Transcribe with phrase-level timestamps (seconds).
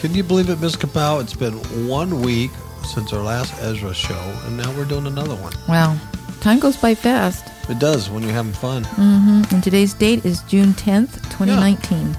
[0.00, 0.76] Can you believe it, Ms.
[0.76, 1.20] Kapow?
[1.20, 1.52] It's been
[1.86, 2.50] one week
[2.84, 5.52] since our last Ezra show, and now we're doing another one.
[5.68, 5.98] Wow.
[6.40, 7.46] Time goes by fast.
[7.68, 8.84] It does when you're having fun.
[8.84, 9.54] Mm-hmm.
[9.54, 12.16] And today's date is June 10th, 2019.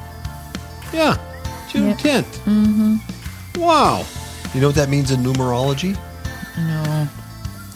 [0.94, 1.17] Yeah,
[1.72, 1.98] June Yep.
[1.98, 2.23] 10th.
[2.45, 3.59] Mm-hmm.
[3.62, 4.05] Wow.
[4.53, 5.98] You know what that means in numerology?
[6.58, 7.08] No.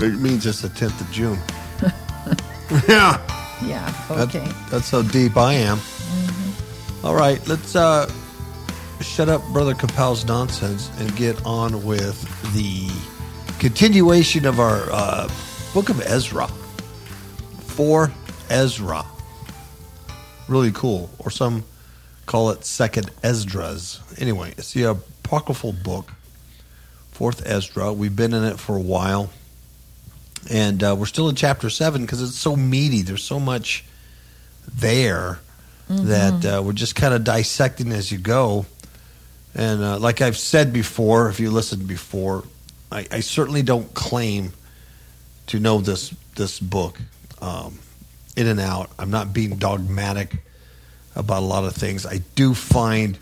[0.06, 1.40] It means it's the 10th of June.
[2.88, 3.20] yeah.
[3.66, 3.90] Yeah.
[4.10, 4.48] That- Okay.
[4.70, 5.78] that's how deep I am.
[5.78, 7.06] Mm-hmm.
[7.08, 8.10] All right, let's uh,
[9.06, 12.22] shut up Brother Capel's nonsense and get on with
[12.54, 12.90] the
[13.60, 15.30] continuation of our uh,
[15.74, 16.48] book of Ezra.
[17.68, 18.12] For
[18.50, 19.06] Ezra.
[20.48, 21.10] Really cool.
[21.20, 21.64] Or some
[22.26, 24.02] call it Second Esdras.
[24.18, 26.12] Anyway, it's the apocryphal book,
[27.12, 27.94] Fourth Ezra.
[27.94, 29.30] We've been in it for a while.
[30.50, 33.02] And uh, we're still in chapter 7 because it's so meaty.
[33.02, 33.86] There's so much
[34.68, 35.40] there
[35.88, 38.66] that uh, we're just kind of dissecting as you go.
[39.56, 42.44] And uh, like I've said before, if you listened before,
[42.92, 44.52] I, I certainly don't claim
[45.48, 47.00] to know this this book
[47.42, 47.80] um,
[48.36, 48.90] in and out.
[49.00, 50.38] I'm not being dogmatic
[51.16, 52.06] about a lot of things.
[52.06, 53.18] I do find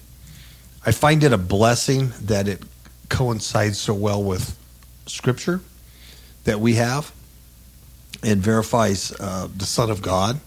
[0.86, 2.64] I find it a blessing that it
[3.10, 4.58] coincides so well with
[5.06, 5.62] Scripture
[6.46, 7.12] that we have
[8.24, 10.40] and verifies uh, the Son of God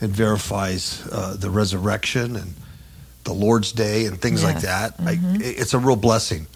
[0.00, 2.54] and verifies uh, the resurrection and
[3.24, 4.94] the Lord's Day and things like that.
[4.98, 6.46] I, it's a real blessing.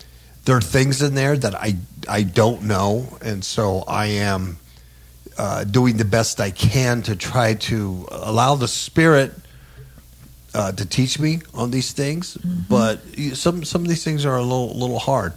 [0.45, 1.77] There are things in there that I
[2.08, 4.58] I don't know, and so I am
[5.39, 9.33] uh, doing the best I can to try to allow the Spirit
[10.55, 12.36] uh, to teach me on these things.
[12.68, 13.01] But
[13.35, 15.35] some some of these things are a little little hard,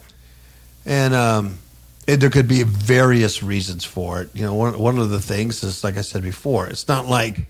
[0.86, 1.58] and um,
[2.08, 4.30] and there could be various reasons for it.
[4.34, 7.48] You know, one one of the things is like I said before, it's not like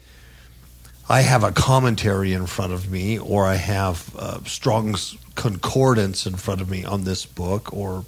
[1.12, 6.36] I have a commentary in front of me or I have uh, Strong's concordance in
[6.36, 8.06] front of me on this book or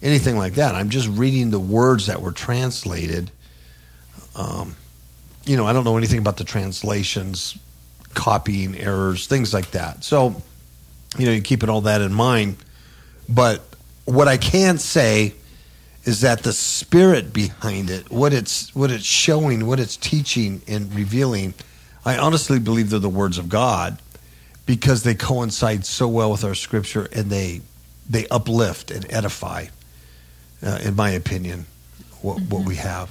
[0.00, 0.76] anything like that.
[0.76, 3.32] I'm just reading the words that were translated.
[4.36, 4.76] Um,
[5.44, 7.58] you know, I don't know anything about the translations,
[8.14, 10.04] copying errors, things like that.
[10.04, 10.40] So,
[11.18, 12.56] you know, you're keeping all that in mind.
[13.28, 13.62] But
[14.04, 15.34] what I can say
[16.04, 20.94] is that the spirit behind it, what it's what it's showing, what it's teaching and
[20.94, 21.54] revealing,
[22.04, 23.98] I honestly believe they're the words of God
[24.66, 27.62] because they coincide so well with our scripture and they
[28.08, 29.66] they uplift and edify,
[30.62, 31.64] uh, in my opinion,
[32.20, 33.10] what, what we have.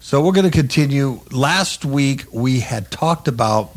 [0.00, 1.20] So we're going to continue.
[1.30, 3.70] Last week we had talked about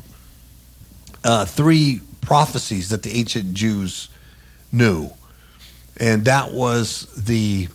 [1.23, 4.09] uh, three prophecies that the ancient Jews
[4.71, 5.11] knew,
[5.97, 7.69] and that was the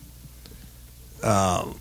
[1.23, 1.71] uh,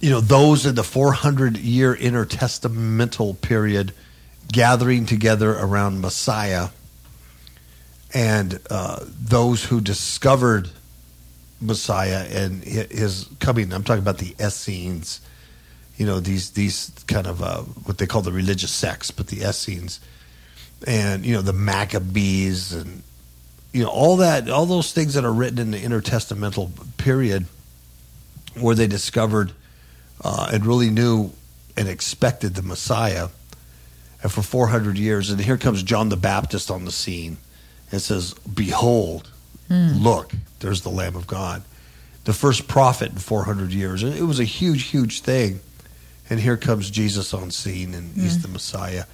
[0.00, 3.92] you know those in the 400 year intertestamental period
[4.50, 6.68] gathering together around Messiah
[8.14, 10.70] and uh, those who discovered
[11.60, 13.72] Messiah and his coming.
[13.72, 15.20] I'm talking about the Essenes,
[15.96, 19.42] you know these these kind of uh, what they call the religious sects, but the
[19.42, 20.00] Essenes,
[20.86, 23.02] and you know the Maccabees and
[23.72, 27.46] you know all that all those things that are written in the intertestamental period
[28.54, 29.52] where they discovered
[30.22, 31.32] uh, and really knew
[31.76, 33.28] and expected the Messiah
[34.22, 35.30] and for 400 years.
[35.30, 37.38] And here comes John the Baptist on the scene
[37.90, 39.30] and says behold
[39.70, 41.62] look there's the lamb of God.
[42.24, 44.02] The first prophet in 400 years.
[44.02, 45.60] And it was a huge huge thing.
[46.30, 49.04] And here comes Jesus on scene and he's the Messiah.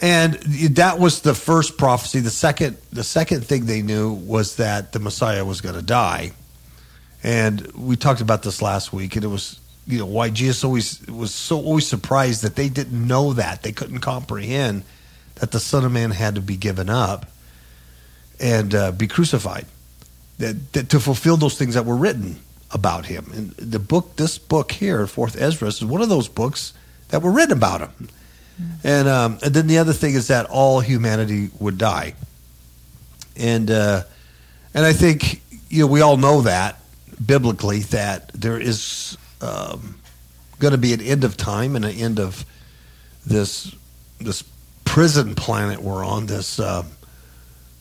[0.00, 2.20] And that was the first prophecy.
[2.20, 6.32] The second the second thing they knew was that the Messiah was going to die.
[7.22, 11.04] And we talked about this last week, and it was you know why Jesus always
[11.08, 14.84] was so always surprised that they didn't know that they couldn't comprehend
[15.36, 17.26] that the Son of Man had to be given up
[18.38, 19.66] and uh, be crucified,
[20.38, 22.40] that, that to fulfill those things that were written
[22.70, 23.30] about him.
[23.32, 26.74] And the book, this book here, Fourth Ezra, is one of those books
[27.08, 28.08] that were written about him.
[28.82, 32.14] And um, and then the other thing is that all humanity would die,
[33.36, 34.02] and uh,
[34.74, 36.80] and I think you know we all know that
[37.24, 39.98] biblically that there is um,
[40.58, 42.44] going to be an end of time and an end of
[43.26, 43.74] this
[44.20, 44.42] this
[44.84, 46.82] prison planet we're on this uh,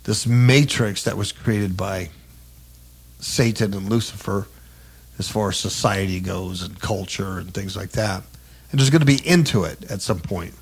[0.03, 2.09] this matrix that was created by
[3.19, 4.47] Satan and Lucifer
[5.17, 8.21] as far as society goes and culture and things like that.
[8.71, 10.53] And there's going to be into it at some point.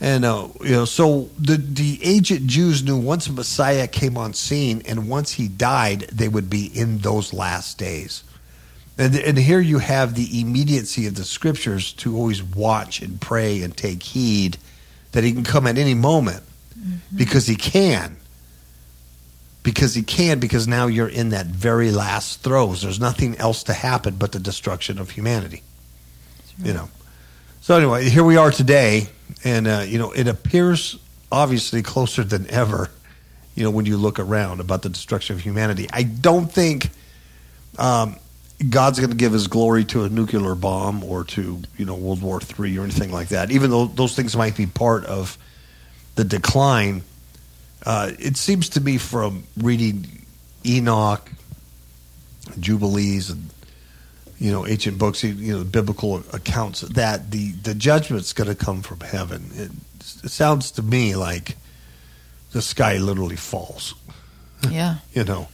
[0.00, 4.82] And uh, you know so the the ancient Jews knew once Messiah came on scene
[4.86, 8.22] and once he died they would be in those last days
[8.98, 13.62] and, and here you have the immediacy of the scriptures to always watch and pray
[13.62, 14.58] and take heed
[15.12, 16.42] that he can come at any moment
[17.14, 18.16] because he can.
[19.62, 22.82] because he can because now you're in that very last throes.
[22.82, 25.62] There's nothing else to happen but the destruction of humanity.
[26.62, 26.88] You know.
[27.60, 29.08] So anyway, here we are today,
[29.44, 30.98] and uh, you know it appears
[31.30, 32.90] obviously closer than ever.
[33.54, 35.86] You know when you look around about the destruction of humanity.
[35.92, 36.90] I don't think
[37.78, 38.16] um,
[38.68, 42.22] God's going to give His glory to a nuclear bomb or to you know World
[42.22, 43.50] War III or anything like that.
[43.50, 45.38] Even though those things might be part of
[46.16, 47.02] the decline,
[47.86, 50.06] uh, it seems to me from reading
[50.66, 51.30] Enoch,
[52.58, 53.50] Jubilees, and
[54.38, 58.82] you know ancient books, you know biblical accounts that the the judgment's going to come
[58.82, 59.50] from heaven.
[59.54, 59.70] It,
[60.24, 61.56] it sounds to me like
[62.50, 63.94] the sky literally falls.
[64.68, 64.96] Yeah.
[65.12, 65.46] you know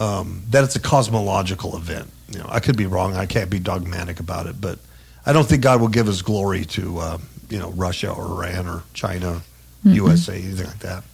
[0.00, 2.10] um, that it's a cosmological event.
[2.30, 3.14] You know, I could be wrong.
[3.16, 4.78] I can't be dogmatic about it, but
[5.26, 7.18] I don't think God will give His glory to uh,
[7.48, 9.42] you know Russia or Iran or China,
[9.84, 11.04] USA, anything like that.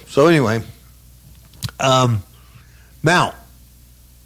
[0.08, 0.62] so anyway,
[1.80, 2.22] um,
[3.02, 3.34] now,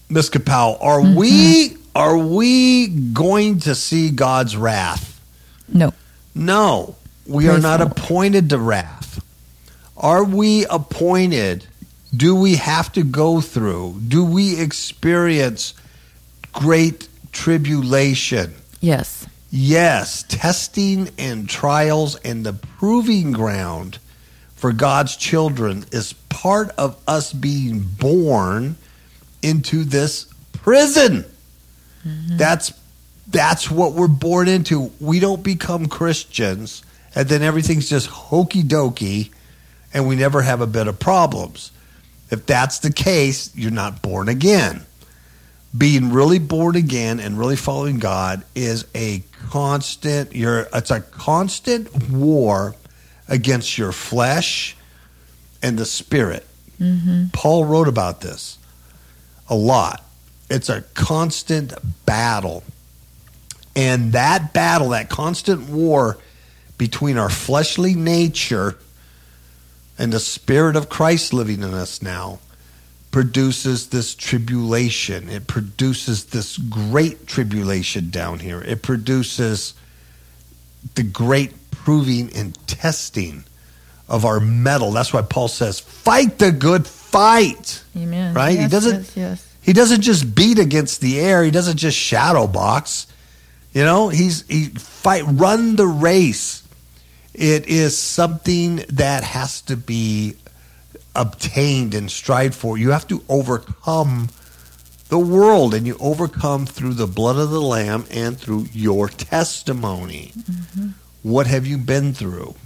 [0.08, 5.20] Miss Kapow, are we are we going to see God's wrath?
[5.68, 5.92] No.
[6.34, 6.96] No,
[7.26, 7.90] we Praise are not God.
[7.92, 9.22] appointed to wrath.
[9.96, 11.66] Are we appointed?
[12.14, 14.00] Do we have to go through?
[14.06, 15.74] Do we experience
[16.52, 18.54] great tribulation?
[18.80, 19.26] Yes.
[19.50, 23.98] Yes, testing and trials and the proving ground
[24.54, 28.76] for God's children is part of us being born
[29.40, 31.24] into this prison.
[32.06, 32.36] Mm-hmm.
[32.36, 32.72] That's
[33.28, 34.90] that's what we're born into.
[35.00, 36.82] We don't become Christians
[37.14, 39.30] and then everything's just hokey dokey
[39.94, 41.72] and we never have a bit of problems.
[42.30, 44.84] If that's the case, you're not born again.
[45.76, 52.10] Being really born again and really following God is a constant you're it's a constant
[52.10, 52.74] war
[53.28, 54.76] against your flesh
[55.62, 56.46] and the spirit.
[56.80, 57.26] Mm-hmm.
[57.32, 58.58] Paul wrote about this
[59.48, 60.04] a lot.
[60.50, 61.74] It's a constant
[62.06, 62.62] battle.
[63.76, 66.18] And that battle, that constant war
[66.78, 68.78] between our fleshly nature
[69.98, 72.38] and the Spirit of Christ living in us now
[73.10, 75.28] produces this tribulation.
[75.28, 78.60] It produces this great tribulation down here.
[78.62, 79.74] It produces
[80.94, 83.44] the great proving and testing
[84.08, 84.92] of our mettle.
[84.92, 87.82] That's why Paul says, fight the good fight.
[87.96, 88.34] Amen.
[88.34, 88.58] Right?
[88.58, 89.44] He doesn't- Yes, yes.
[89.62, 91.42] He doesn't just beat against the air.
[91.44, 93.06] He doesn't just shadow box.
[93.74, 96.62] You know, he's he fight run the race.
[97.38, 100.34] It is something that has to be
[101.14, 102.76] obtained and strive for.
[102.76, 104.30] You have to overcome
[105.08, 110.32] the world, and you overcome through the blood of the Lamb and through your testimony.
[110.36, 110.88] Mm-hmm.
[111.22, 112.56] What have you been through?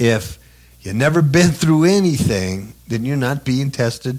[0.00, 0.40] If
[0.80, 4.18] you've never been through anything, then you're not being tested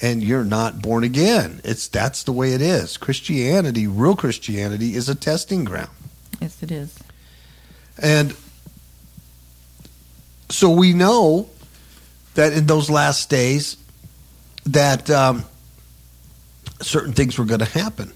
[0.00, 1.60] and you're not born again.
[1.64, 2.96] It's that's the way it is.
[2.96, 5.90] Christianity, real Christianity is a testing ground.
[6.40, 6.98] Yes, it is.
[8.02, 8.34] And
[10.50, 11.48] so we know
[12.34, 13.76] that in those last days
[14.66, 15.44] that um,
[16.80, 18.12] certain things were going to happen.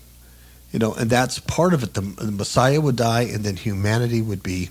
[0.73, 1.95] You know, and that's part of it.
[1.95, 4.71] The, the Messiah would die, and then humanity would be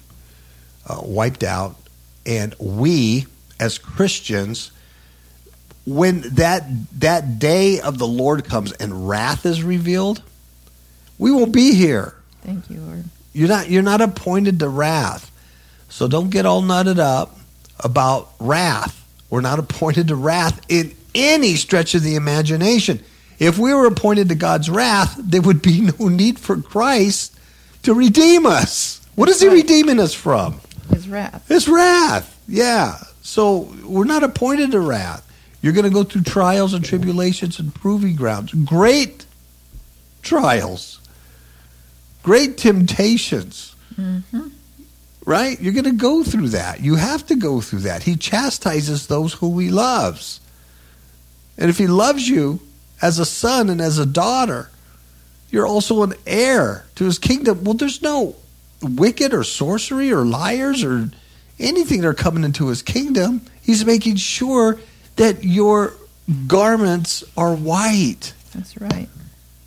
[0.88, 1.78] uh, wiped out.
[2.26, 3.26] And we,
[3.58, 4.72] as Christians,
[5.86, 6.66] when that
[7.00, 10.22] that day of the Lord comes and wrath is revealed,
[11.18, 12.16] we won't be here.
[12.42, 13.06] Thank you, Lord.
[13.32, 15.32] You're not you're not appointed to wrath.
[15.88, 17.38] So don't get all nutted up
[17.84, 19.00] about wrath.
[19.30, 23.04] We're not appointed to wrath in any stretch of the imagination.
[23.40, 27.38] If we were appointed to God's wrath, there would be no need for Christ
[27.84, 29.02] to redeem us.
[29.16, 30.60] What is he redeeming us from?
[30.90, 31.46] His wrath.
[31.50, 32.40] It's wrath.
[32.48, 32.98] Yeah.
[33.22, 35.30] So we're not appointed to wrath.
[35.62, 38.54] You're going to go through trials and tribulations and proving grounds.
[38.54, 39.26] Great
[40.22, 41.00] trials.
[42.22, 43.76] Great temptations.
[43.96, 44.48] Mm-hmm.
[45.26, 45.60] Right?
[45.62, 46.82] You're going to go through that.
[46.82, 48.04] You have to go through that.
[48.04, 50.42] He chastises those who he loves.
[51.58, 52.60] And if he loves you
[53.02, 54.70] as a son and as a daughter,
[55.50, 57.64] you're also an heir to his kingdom.
[57.64, 58.36] Well, there's no
[58.82, 61.10] wicked or sorcery or liars or
[61.60, 63.42] anything that are coming into his kingdom.
[63.62, 64.80] He's making sure
[65.16, 65.94] that your
[66.48, 68.34] garments are white.
[68.54, 69.10] That's right.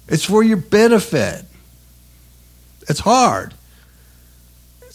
[0.08, 1.44] It's for your benefit.
[2.88, 3.54] It's hard.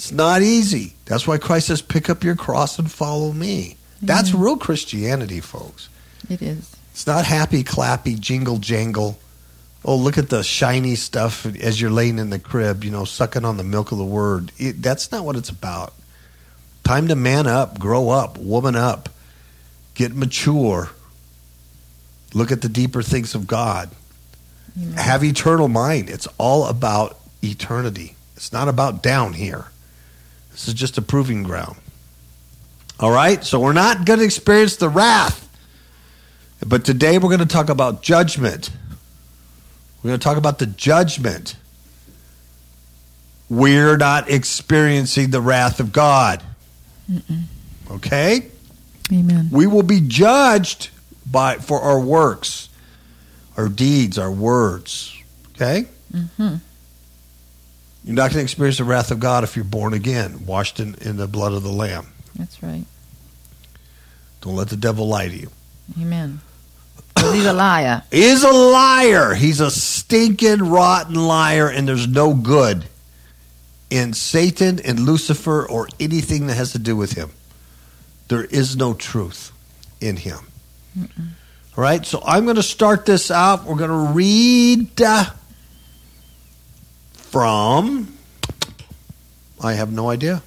[0.02, 0.96] It's not easy.
[1.06, 3.78] That's why Christ says, pick up your cross and follow me.
[4.02, 5.90] That's real Christianity, folks.
[6.28, 6.76] It is.
[6.90, 9.20] It's not happy, clappy, jingle, jangle.
[9.86, 13.46] Oh, look at the shiny stuff as you're laying in the crib, you know, sucking
[13.46, 14.52] on the milk of the word.
[14.58, 15.94] It, that's not what it's about.
[16.84, 19.08] Time to man up, grow up, woman up.
[19.94, 20.90] get mature,
[22.34, 23.92] look at the deeper things of God,
[24.76, 24.94] Amen.
[24.94, 26.10] have eternal mind.
[26.10, 28.16] It's all about eternity.
[28.36, 29.68] It's not about down here.
[30.52, 31.78] This is just a proving ground.
[33.00, 33.44] All right?
[33.44, 35.48] So we're not going to experience the wrath.
[36.66, 38.70] But today we're going to talk about judgment.
[40.04, 41.56] We're going to talk about the judgment.
[43.50, 46.44] We're not experiencing the wrath of God.
[47.90, 48.48] Okay?
[49.12, 49.50] Amen.
[49.52, 50.90] We will be judged
[51.30, 52.70] by for our works,
[53.58, 55.16] our deeds, our words.
[55.56, 55.88] Okay?
[56.12, 56.56] hmm
[58.04, 60.96] You're not going to experience the wrath of God if you're born again, washed in,
[60.96, 62.08] in the blood of the Lamb.
[62.36, 62.86] That's right.
[64.42, 65.50] Don't let the devil lie to you.
[66.00, 66.42] Amen.
[67.18, 68.04] he's a liar.
[68.12, 69.36] He's a liar.
[69.36, 72.86] He's a stinking, rotten liar, and there's no good
[73.92, 77.30] in Satan and Lucifer or anything that has to do with him.
[78.30, 79.52] There is no truth
[80.00, 80.40] in him.
[81.78, 83.66] All right, so I'm going to start this out.
[83.66, 85.26] We're going to read uh,
[87.32, 88.14] from.
[89.64, 90.44] I have no idea.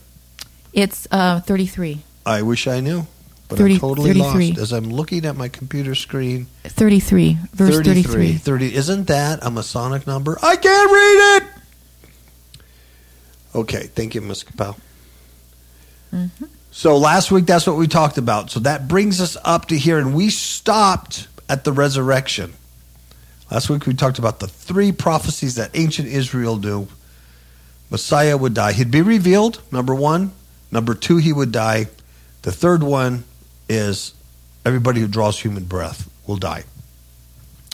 [0.72, 2.00] It's uh, 33.
[2.26, 3.06] I wish I knew,
[3.48, 4.48] but 30 I'm totally 33.
[4.50, 6.46] lost as I'm looking at my computer screen.
[6.64, 7.38] 33.
[7.52, 8.34] Verse 33.
[8.34, 8.74] 30.
[8.74, 10.38] Isn't that a Masonic number?
[10.42, 11.50] I can't read it.
[13.54, 14.42] Okay, thank you, Ms.
[14.42, 14.76] Capel.
[16.12, 16.30] Mhm.
[16.72, 18.50] So last week, that's what we talked about.
[18.50, 22.54] So that brings us up to here, and we stopped at the resurrection.
[23.50, 26.88] Last week, we talked about the three prophecies that ancient Israel knew.
[27.90, 28.72] Messiah would die.
[28.72, 30.32] He'd be revealed, number one.
[30.70, 31.86] Number two, he would die.
[32.42, 33.24] The third one
[33.68, 34.14] is
[34.64, 36.64] everybody who draws human breath will die.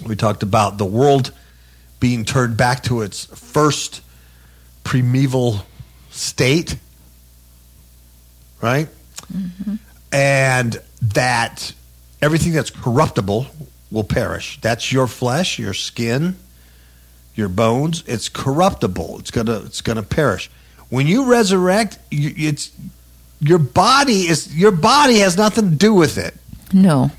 [0.06, 1.32] We talked about the world
[2.00, 4.00] being turned back to its first
[4.84, 5.64] primeval
[6.10, 6.76] state,
[8.60, 8.88] right?
[9.32, 9.74] Mm-hmm.
[10.12, 11.72] And that
[12.20, 13.46] everything that's corruptible
[13.90, 14.60] will perish.
[14.60, 16.36] That's your flesh, your skin,
[17.34, 18.04] your bones.
[18.06, 19.18] It's corruptible.
[19.20, 20.50] It's gonna it's gonna perish.
[20.88, 22.70] When you resurrect, you, it's
[23.40, 26.34] your body is your body has nothing to do with it.
[26.72, 27.10] No.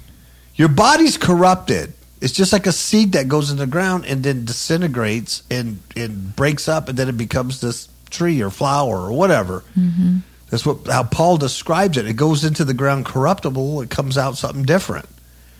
[0.55, 1.93] Your body's corrupted.
[2.21, 6.35] It's just like a seed that goes in the ground and then disintegrates and, and
[6.35, 9.61] breaks up and then it becomes this tree or flower or whatever.
[9.73, 10.17] hmm
[10.51, 12.05] That's what how Paul describes it.
[12.05, 15.07] It goes into the ground corruptible, it comes out something different.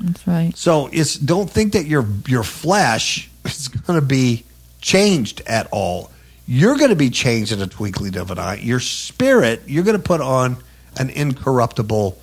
[0.01, 0.55] That's right.
[0.57, 4.43] So it's don't think that your your flesh is going to be
[4.81, 6.11] changed at all.
[6.47, 8.55] You're going to be changed in a twinkling of an eye.
[8.55, 10.57] Your spirit, you're going to put on
[10.97, 12.19] an incorruptible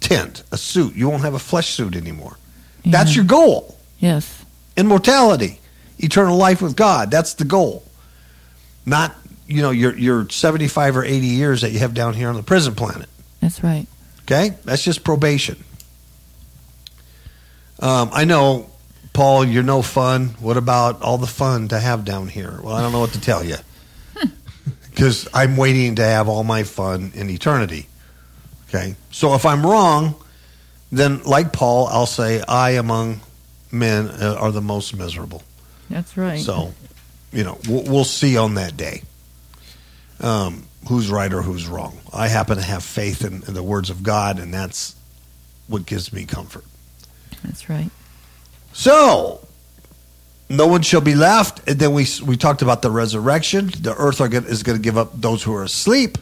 [0.00, 0.96] tint, a suit.
[0.96, 2.38] You won't have a flesh suit anymore.
[2.84, 3.76] That's your goal.
[3.98, 4.44] Yes.
[4.76, 5.60] Immortality,
[5.98, 7.10] eternal life with God.
[7.10, 7.84] That's the goal.
[8.86, 9.14] Not,
[9.46, 12.42] you know, your your 75 or 80 years that you have down here on the
[12.42, 13.08] prison planet.
[13.40, 13.86] That's right.
[14.22, 15.62] Okay, that's just probation.
[17.80, 18.68] Um, I know,
[19.12, 20.28] Paul, you're no fun.
[20.40, 22.60] What about all the fun to have down here?
[22.62, 23.56] Well, I don't know what to tell you
[24.90, 27.86] because I'm waiting to have all my fun in eternity.
[28.68, 30.14] Okay, so if I'm wrong,
[30.92, 33.20] then like Paul, I'll say I among
[33.70, 35.42] men uh, are the most miserable.
[35.88, 36.40] That's right.
[36.40, 36.74] So,
[37.32, 39.02] you know, we'll, we'll see on that day
[40.20, 41.98] um, who's right or who's wrong.
[42.12, 44.94] I happen to have faith in, in the words of God, and that's
[45.66, 46.64] what gives me comfort.
[47.42, 47.90] That's right.
[48.72, 49.46] So,
[50.48, 51.68] no one shall be left.
[51.68, 53.70] And then we we talked about the resurrection.
[53.80, 56.18] The earth are gonna, is going to give up those who are asleep.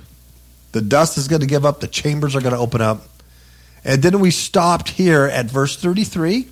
[0.73, 1.81] The dust is going to give up.
[1.81, 3.07] The chambers are going to open up.
[3.85, 6.49] And then we stopped here at verse 33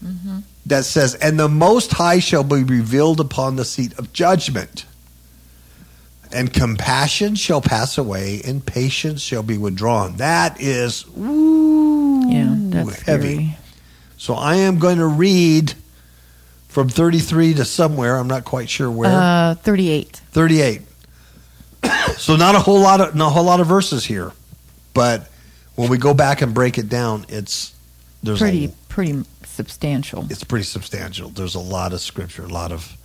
[0.00, 4.84] hmm that says, And the Most High shall be revealed upon the seat of judgment.
[6.30, 10.16] And compassion shall pass away, and patience shall be withdrawn.
[10.18, 12.54] That is ooh, Yeah.
[12.54, 13.34] That's heavy.
[13.34, 13.57] very.
[14.18, 15.74] So I am going to read
[16.68, 18.16] from 33 to somewhere.
[18.16, 19.10] I'm not quite sure where.
[19.10, 20.20] Uh, 38.
[20.32, 20.82] 38.
[22.16, 24.32] so not a whole lot of not a whole lot of verses here,
[24.94, 25.28] but
[25.76, 27.74] when we go back and break it down, it's
[28.22, 30.26] there's Pretty, a, pretty substantial.
[30.28, 31.28] it's pretty substantial.
[31.28, 32.96] There's a lot of scripture, a lot of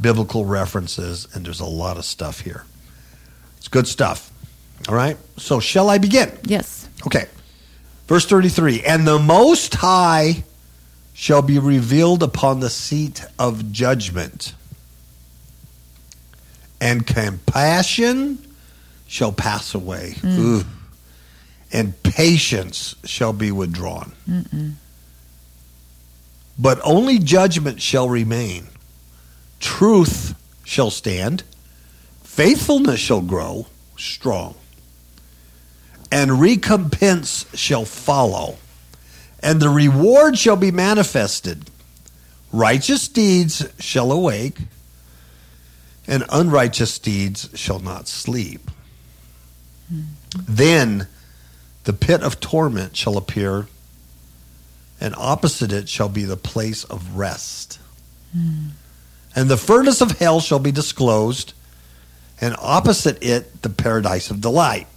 [0.00, 2.64] biblical references, and there's a lot of stuff here.
[3.58, 4.32] It's good stuff.
[4.88, 5.16] All right.
[5.36, 6.36] So shall I begin?
[6.42, 6.88] Yes.
[7.06, 7.26] Okay.
[8.10, 10.42] Verse 33 And the Most High
[11.14, 14.52] shall be revealed upon the seat of judgment,
[16.80, 18.44] and compassion
[19.06, 20.38] shall pass away, mm.
[20.38, 20.64] Ooh.
[21.72, 24.10] and patience shall be withdrawn.
[24.28, 24.72] Mm-mm.
[26.58, 28.66] But only judgment shall remain.
[29.60, 31.44] Truth shall stand.
[32.24, 34.56] Faithfulness shall grow strong.
[36.10, 38.56] And recompense shall follow,
[39.42, 41.70] and the reward shall be manifested.
[42.52, 44.58] Righteous deeds shall awake,
[46.06, 48.70] and unrighteous deeds shall not sleep.
[50.48, 51.06] Then
[51.84, 53.68] the pit of torment shall appear,
[55.00, 57.78] and opposite it shall be the place of rest.
[59.34, 61.54] And the furnace of hell shall be disclosed,
[62.40, 64.88] and opposite it the paradise of delight.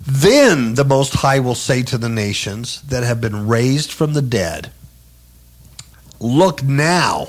[0.00, 4.22] Then the Most High will say to the nations that have been raised from the
[4.22, 4.70] dead,
[6.18, 7.28] Look now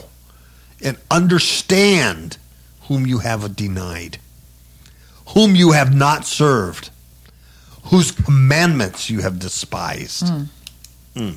[0.83, 2.37] and understand
[2.83, 4.17] whom you have denied,
[5.29, 6.89] whom you have not served,
[7.83, 10.25] whose commandments you have despised.
[11.15, 11.35] Mm.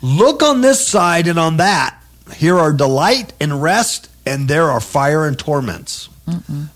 [0.00, 2.00] Look on this side and on that.
[2.36, 6.08] Here are delight and rest, and there are fire and torments.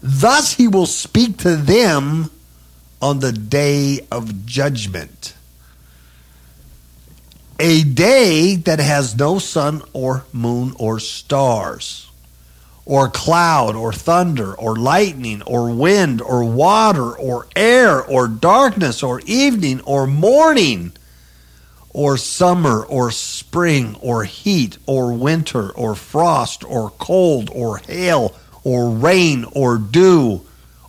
[0.02, 2.30] Thus he will speak to them
[3.00, 5.34] on the day of judgment.
[7.58, 12.10] A day that has no sun or moon or stars,
[12.84, 19.20] or cloud or thunder or lightning or wind or water or air or darkness or
[19.20, 20.92] evening or morning
[21.90, 28.90] or summer or spring or heat or winter or frost or cold or hail or
[28.90, 30.42] rain or dew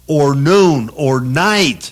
[0.07, 1.91] or noon or night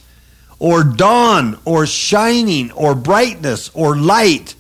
[0.60, 4.56] or dawn or shining or brightness or light,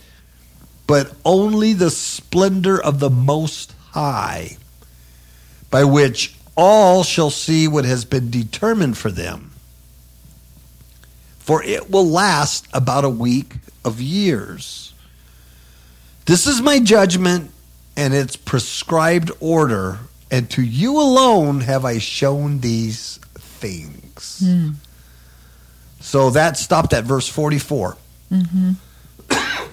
[0.87, 4.57] but only the splendor of the Most High,
[5.69, 9.51] by which all shall see what has been determined for them.
[11.39, 14.93] For it will last about a week of years.
[16.25, 17.51] This is my judgment
[17.95, 19.99] and its prescribed order,
[20.31, 24.41] and to you alone have I shown these things.
[24.43, 24.69] Hmm.
[25.99, 27.95] So that stopped at verse 44.
[28.31, 28.71] Mm-hmm.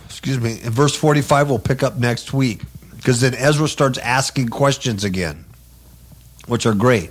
[0.04, 0.60] Excuse me.
[0.62, 2.62] And verse 45 we'll pick up next week
[2.96, 5.44] because then Ezra starts asking questions again,
[6.46, 7.10] which are great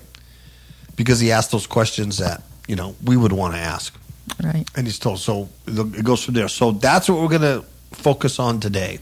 [0.95, 3.97] because he asked those questions that, you know, we would want to ask
[4.43, 4.67] Right.
[4.75, 5.19] and he's told.
[5.19, 6.49] So it goes from there.
[6.49, 8.99] So that's what we're going to focus on today.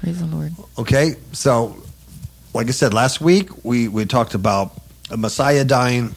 [0.00, 0.52] Praise the Lord.
[0.78, 1.76] Okay, so
[2.58, 4.72] like I said last week, we we talked about
[5.12, 6.16] a Messiah dying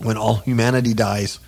[0.00, 1.40] when all humanity dies,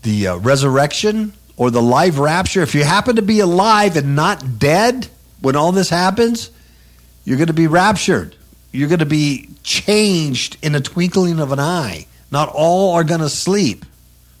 [0.00, 2.62] the uh, resurrection or the live rapture.
[2.62, 5.08] If you happen to be alive and not dead
[5.42, 6.50] when all this happens,
[7.26, 8.34] you're going to be raptured.
[8.72, 12.06] You're going to be changed in a twinkling of an eye.
[12.30, 13.84] Not all are going to sleep.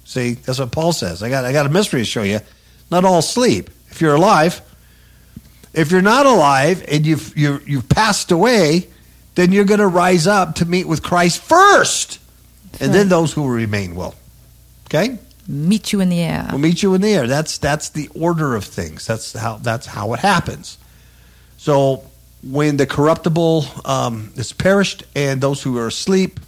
[0.06, 1.22] See, that's what Paul says.
[1.22, 2.40] I got I got a mystery to show you.
[2.90, 3.68] Not all sleep.
[3.90, 4.62] If you're alive,
[5.74, 8.88] if you're not alive and you've you you've passed away,
[9.34, 12.18] then you're going to rise up to meet with Christ first,
[12.80, 14.14] and then those who remain will.
[14.86, 16.46] Okay, Meet you in the air.
[16.50, 17.26] we'll meet you in the air.
[17.26, 19.06] That's that's the order of things.
[19.06, 20.78] That's how that's how it happens.
[21.56, 22.04] So
[22.42, 26.38] when the corruptible um, is perished and those who are asleep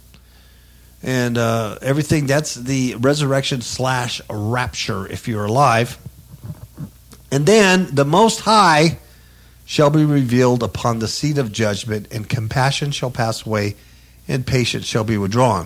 [1.03, 5.97] and uh, everything, that's the resurrection slash rapture if you're alive.
[7.31, 8.99] And then the Most High
[9.71, 13.73] shall be revealed upon the seat of judgment, and compassion shall pass away,
[14.27, 15.65] and patience shall be withdrawn.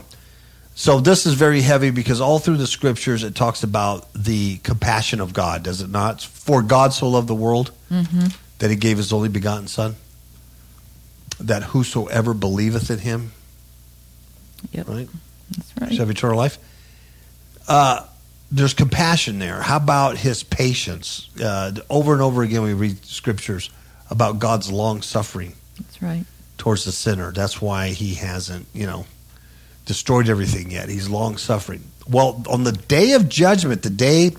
[0.75, 5.21] So this is very heavy because all through the scriptures it talks about the compassion
[5.21, 6.21] of God, does it not?
[6.21, 9.95] For God so loved the world that he gave his only begotten Son,
[11.39, 13.31] that whosoever believeth in him,
[14.71, 14.87] Yep.
[14.87, 15.09] right,
[15.57, 15.97] That's shall right.
[15.97, 16.59] have eternal life.
[17.67, 18.05] Uh,
[18.51, 19.63] there's compassion there.
[19.63, 21.27] How about his patience?
[21.43, 23.71] Uh, over and over again, we read scriptures
[24.09, 26.25] about God's long suffering That's right.
[26.57, 27.31] towards the sinner.
[27.31, 29.05] That's why he hasn't, you know,
[29.85, 30.89] destroyed everything yet.
[30.89, 31.83] He's long suffering.
[32.07, 34.31] Well, on the day of judgment, the day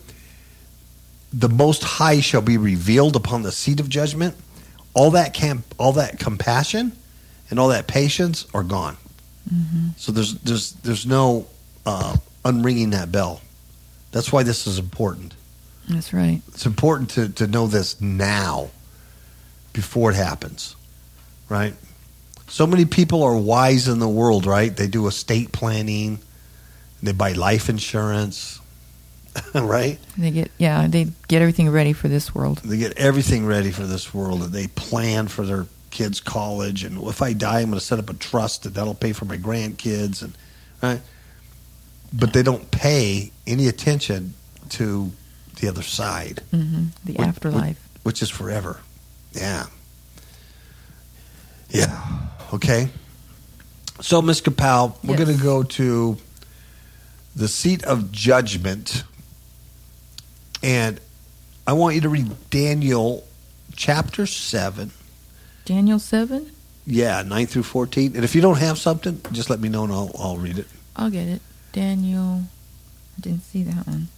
[1.33, 4.37] the Most High shall be revealed upon the seat of judgment,
[4.95, 6.93] all that camp, all that compassion,
[7.51, 8.97] and all that patience are gone.
[9.97, 11.47] So there's there's there's no
[11.85, 13.41] uh, unringing that bell.
[14.11, 15.35] That's why this is important.
[15.89, 16.43] That's right.
[16.49, 18.71] It's important to, to know this now
[19.77, 20.75] before it happens,
[21.51, 21.75] right?
[22.49, 24.75] So many people are wise in the world, right?
[24.75, 26.19] They do estate planning,
[27.03, 28.59] they buy life insurance,
[29.55, 29.99] right?
[30.17, 30.87] They get yeah.
[30.89, 32.59] They get everything ready for this world.
[32.65, 36.85] They get everything ready for this world and they plan for their kids' college.
[36.85, 39.27] And if I die, I'm going to set up a trust and that'll pay for
[39.27, 40.23] my grandkids.
[40.23, 40.33] And
[40.83, 41.03] right,
[42.15, 44.33] but they don't pay any attention
[44.71, 45.13] to
[45.61, 46.41] the other side.
[46.51, 47.79] hmm The What- afterlife.
[48.05, 48.79] which is forever.
[49.37, 49.67] Yeah.
[51.71, 52.01] Yeah.
[52.53, 52.89] Okay.
[54.01, 54.41] So, Ms.
[54.43, 55.25] Kapow, we're Yes.
[55.25, 56.17] going to go to
[57.35, 59.05] the seat of judgment.
[60.63, 61.01] And
[61.67, 63.25] I want you to read Daniel
[63.75, 64.91] chapter 7.
[65.65, 66.51] Daniel 7?
[66.87, 68.15] Yeah, 9 through 14.
[68.15, 70.67] And if you don't have something, just let me know and I'll, I'll read it.
[70.95, 71.43] I'll get it.
[71.73, 72.43] Daniel.
[73.19, 74.09] I didn't see that one.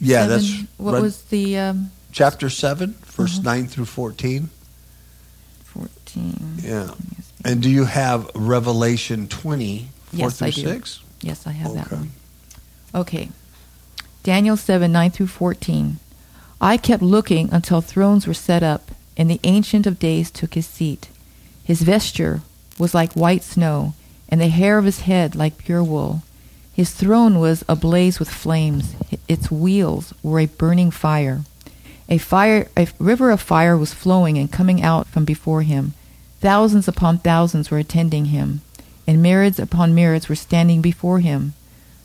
[0.00, 3.42] Yeah, Seven- that's What read- was the um, chapter 7, verse Uh-huh.
[3.42, 4.50] 9 through 14.
[5.74, 6.54] 14?
[6.62, 6.80] Yeah.
[6.82, 7.32] Let me see.
[7.44, 10.62] And do you have Revelation 20, 4 Yes, through I do.
[10.62, 11.00] 6?
[11.20, 12.10] Yes, I have that one.
[12.94, 13.30] Okay.
[14.22, 15.98] Daniel 7 9 through 14.
[16.60, 20.66] I kept looking until thrones were set up, and the Ancient of Days took his
[20.66, 21.08] seat.
[21.62, 22.40] His vesture
[22.78, 23.94] was like white snow,
[24.28, 26.22] and the hair of his head like pure wool.
[26.72, 28.94] His throne was ablaze with flames,
[29.28, 31.42] its wheels were a burning fire.
[32.08, 35.94] A fire a river of fire was flowing and coming out from before him.
[36.40, 38.60] Thousands upon thousands were attending him,
[39.06, 41.54] and myriads upon myriads were standing before him.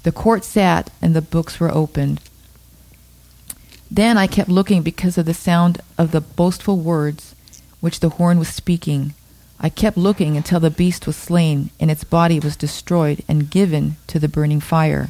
[0.04, 2.22] The court sat, and the books were opened.
[3.92, 7.36] Then I kept looking because of the sound of the boastful words
[7.82, 9.14] which the horn was speaking.
[9.60, 13.98] I kept looking until the beast was slain, and its body was destroyed and given
[14.08, 15.10] to the burning fire.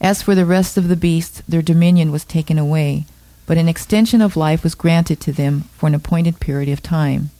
[0.00, 3.04] As for the rest of the beasts, their dominion was taken away,
[3.48, 7.30] but an extension of life was granted to them for an appointed period of time.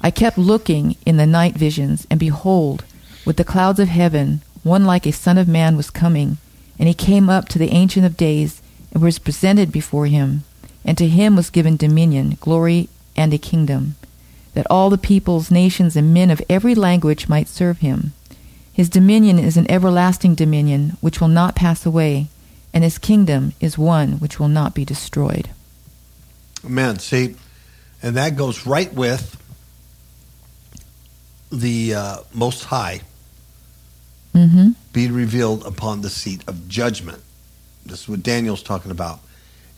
[0.00, 2.84] I kept looking in the night visions, and behold,
[3.26, 6.38] with the clouds of heaven, one like a son of man was coming,
[6.78, 8.62] and he came up to the Ancient of Days,
[8.92, 10.44] and was presented before him.
[10.84, 13.96] And to him was given dominion, glory, and a kingdom,
[14.54, 18.12] that all the peoples, nations, and men of every language might serve him.
[18.72, 22.28] His dominion is an everlasting dominion which will not pass away,
[22.76, 25.48] and his kingdom is one which will not be destroyed.
[26.62, 26.98] Amen.
[26.98, 27.34] See,
[28.02, 29.42] and that goes right with
[31.50, 33.00] the uh, Most High
[34.34, 34.72] Mm-hmm.
[34.92, 37.22] being revealed upon the seat of judgment.
[37.86, 39.20] This is what Daniel's talking about.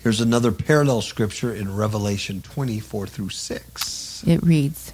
[0.02, 4.24] Here's another parallel scripture in Revelation 24 through 6.
[4.26, 4.92] It reads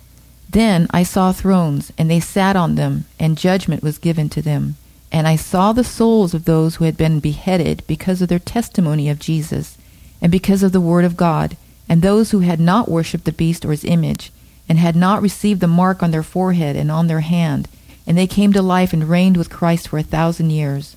[0.51, 4.77] Then I saw thrones, and they sat on them, and judgment was given to them.
[5.14, 9.09] And I saw the souls of those who had been beheaded because of their testimony
[9.09, 9.79] of Jesus,
[10.20, 11.57] and because of the word of God,
[11.88, 14.33] and those who had not worshipped the beast or his image,
[14.68, 17.68] and had not received the mark on their forehead and on their hand,
[18.09, 20.96] and they came to life and reigned with Christ for a thousand years.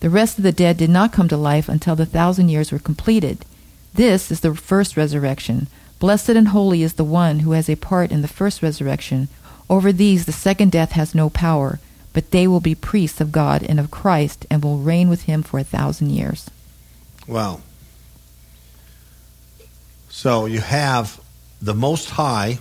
[0.00, 2.78] The rest of the dead did not come to life until the thousand years were
[2.78, 3.44] completed.
[3.92, 5.66] This is the first resurrection.
[5.98, 9.28] Blessed and holy is the one who has a part in the first resurrection.
[9.68, 11.80] Over these the second death has no power,
[12.12, 15.42] but they will be priests of God and of Christ and will reign with him
[15.42, 16.50] for a thousand years.
[17.26, 17.60] Wow.
[20.08, 21.20] So you have
[21.60, 22.58] the Most High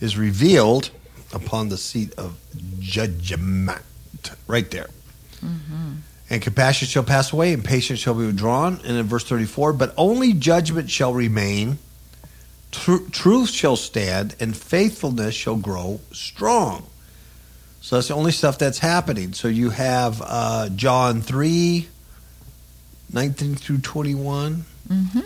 [0.00, 0.90] is revealed
[1.32, 2.38] upon the seat of
[2.78, 3.80] judgment.
[4.46, 4.88] Right there.
[5.44, 5.92] Mm-hmm.
[6.30, 8.80] And compassion shall pass away, and patience shall be withdrawn.
[8.84, 11.78] And in verse 34, but only judgment shall remain,
[12.72, 16.86] tru- truth shall stand, and faithfulness shall grow strong.
[17.84, 19.34] So that's the only stuff that's happening.
[19.34, 21.86] So you have uh, John 3,
[23.12, 24.64] 19 through 21.
[24.88, 25.20] Mm-hmm.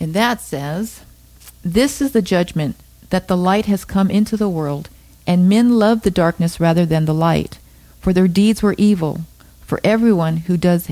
[0.00, 1.00] And that says,
[1.62, 2.76] This is the judgment,
[3.08, 4.90] that the light has come into the world,
[5.26, 7.58] and men love the darkness rather than the light,
[8.00, 9.22] for their deeds were evil.
[9.62, 10.90] For everyone who does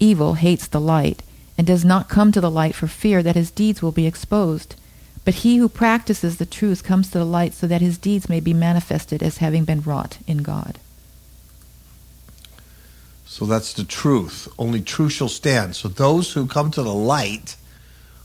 [0.00, 1.22] evil hates the light,
[1.56, 4.74] and does not come to the light for fear that his deeds will be exposed.
[5.26, 8.38] But he who practices the truth comes to the light so that his deeds may
[8.38, 10.78] be manifested as having been wrought in God.
[13.26, 14.46] So that's the truth.
[14.56, 15.74] Only truth shall stand.
[15.74, 17.56] So those who come to the light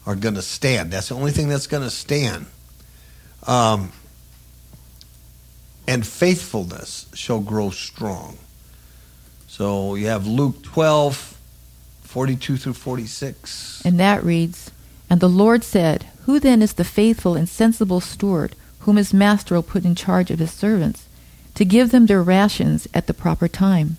[0.05, 0.91] are going to stand.
[0.91, 2.45] That's the only thing that's going to stand.
[3.47, 3.91] Um,
[5.87, 8.37] and faithfulness shall grow strong.
[9.47, 11.35] So you have Luke 12,
[12.03, 13.81] 42 through 46.
[13.83, 14.69] And that reads,
[15.09, 19.55] And the Lord said, Who then is the faithful and sensible steward, whom his master
[19.55, 21.05] will put in charge of his servants,
[21.55, 23.97] to give them their rations at the proper time?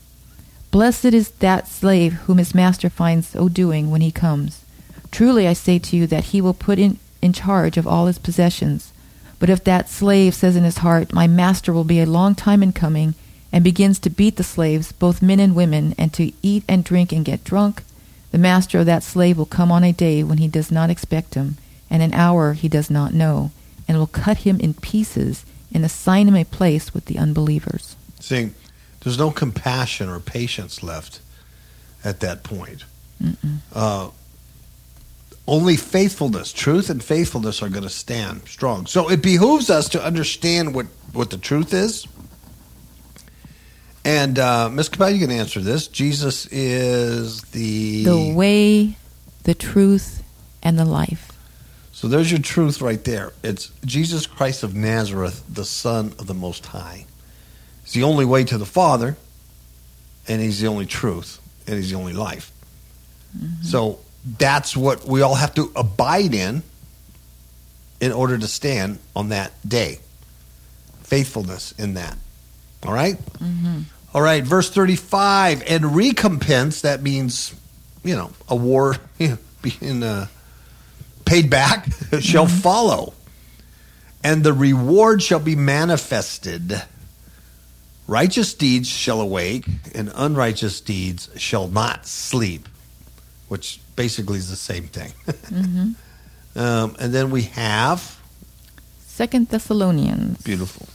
[0.70, 4.64] Blessed is that slave whom his master finds so doing when he comes.
[5.11, 8.18] Truly I say to you that he will put in, in charge of all his
[8.18, 8.92] possessions.
[9.38, 12.62] But if that slave says in his heart, My master will be a long time
[12.62, 13.14] in coming,
[13.52, 17.12] and begins to beat the slaves, both men and women, and to eat and drink
[17.12, 17.82] and get drunk,
[18.30, 21.35] the master of that slave will come on a day when he does not expect
[21.35, 21.58] him,
[21.92, 23.52] and an hour he does not know,
[23.87, 27.94] and will cut him in pieces and assign him a place with the unbelievers.
[28.18, 28.50] See,
[29.00, 31.20] there's no compassion or patience left
[32.02, 32.85] at that point.
[33.74, 34.11] Uh,
[35.46, 38.87] only faithfulness, truth and faithfulness are going to stand strong.
[38.87, 42.07] So it behooves us to understand what, what the truth is
[44.05, 44.88] And uh, Ms.
[44.88, 45.87] Cabell, you can answer this.
[45.87, 48.96] Jesus is the The way,
[49.44, 50.22] the truth,
[50.62, 51.32] and the life.
[51.92, 53.33] So there's your truth right there.
[53.44, 57.07] It's Jesus Christ of Nazareth, the Son of the Most High.
[57.85, 59.16] He's the only way to the Father,
[60.26, 62.50] and He's the only truth, and He's the only life.
[63.62, 63.98] So
[64.38, 66.62] that's what we all have to abide in
[68.00, 69.98] in order to stand on that day.
[71.02, 72.16] Faithfulness in that.
[72.87, 73.16] All right?
[74.14, 75.62] All right, verse 35.
[75.66, 77.55] And recompense, that means,
[78.05, 80.26] you know, a war you know, being uh,
[81.33, 81.87] paid back,
[82.21, 83.14] shall follow.
[84.23, 86.83] And the reward shall be manifested.
[88.07, 89.64] Righteous deeds shall awake,
[89.95, 92.68] and unrighteous deeds shall not sleep,
[93.49, 95.12] which basically is the same thing.
[96.55, 98.21] um, and then we have,
[98.99, 100.42] Second Thessalonians.
[100.42, 100.87] beautiful.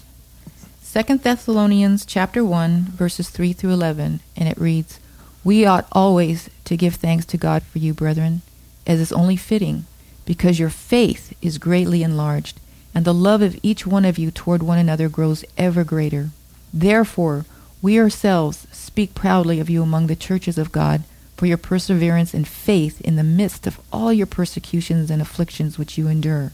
[0.84, 5.00] Second Thessalonians chapter 1 verses 3 through 11 and it reads
[5.44, 8.42] We ought always to give thanks to God for you brethren
[8.88, 9.86] as is only fitting
[10.28, 12.60] because your faith is greatly enlarged
[12.94, 16.30] and the love of each one of you toward one another grows ever greater
[16.72, 17.46] therefore
[17.82, 21.04] we ourselves speak proudly of you among the churches of God
[21.36, 25.98] for your perseverance and faith in the midst of all your persecutions and afflictions which
[25.98, 26.52] you endure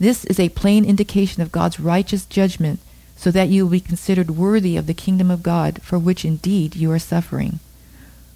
[0.00, 2.80] this is a plain indication of God's righteous judgment,
[3.16, 6.74] so that you will be considered worthy of the kingdom of God, for which indeed
[6.74, 7.60] you are suffering.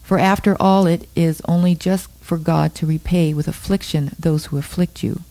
[0.05, 4.59] For after all, it is only just for God to repay with affliction those who
[4.59, 5.23] afflict you,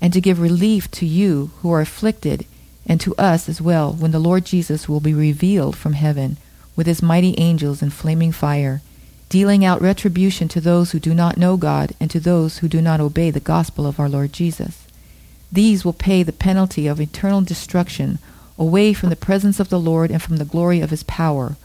[0.00, 2.46] and to give relief to you who are afflicted,
[2.86, 6.38] and to us as well, when the Lord Jesus will be revealed from heaven
[6.74, 8.80] with his mighty angels in flaming fire,
[9.28, 12.80] dealing out retribution to those who do not know God and to those who do
[12.80, 14.86] not obey the gospel of our Lord Jesus.
[15.52, 18.20] These will pay the penalty of eternal destruction
[18.58, 21.56] away from the presence of the Lord and from the glory of his power,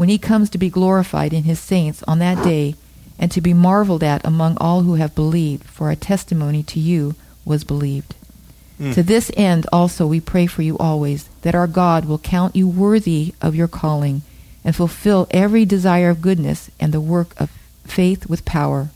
[0.00, 2.74] when he comes to be glorified in his saints on that day
[3.18, 7.14] and to be marveled at among all who have believed, for our testimony to you
[7.44, 8.14] was believed.
[8.80, 8.94] Mm.
[8.94, 12.66] To this end also we pray for you always, that our God will count you
[12.66, 14.22] worthy of your calling
[14.64, 17.50] and fulfill every desire of goodness and the work of
[17.84, 18.88] faith with power.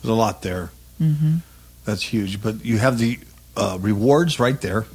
[0.00, 0.70] There's a lot there.
[0.98, 1.38] hmm
[1.84, 2.40] That's huge.
[2.40, 3.18] But you have the
[3.56, 4.86] uh, rewards right there,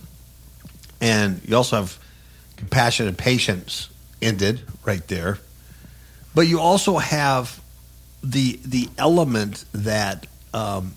[1.02, 2.00] and you also have
[2.56, 3.90] compassion and patience
[4.22, 5.40] ended right there.
[6.34, 7.62] But you also have
[8.24, 10.94] the the element that um,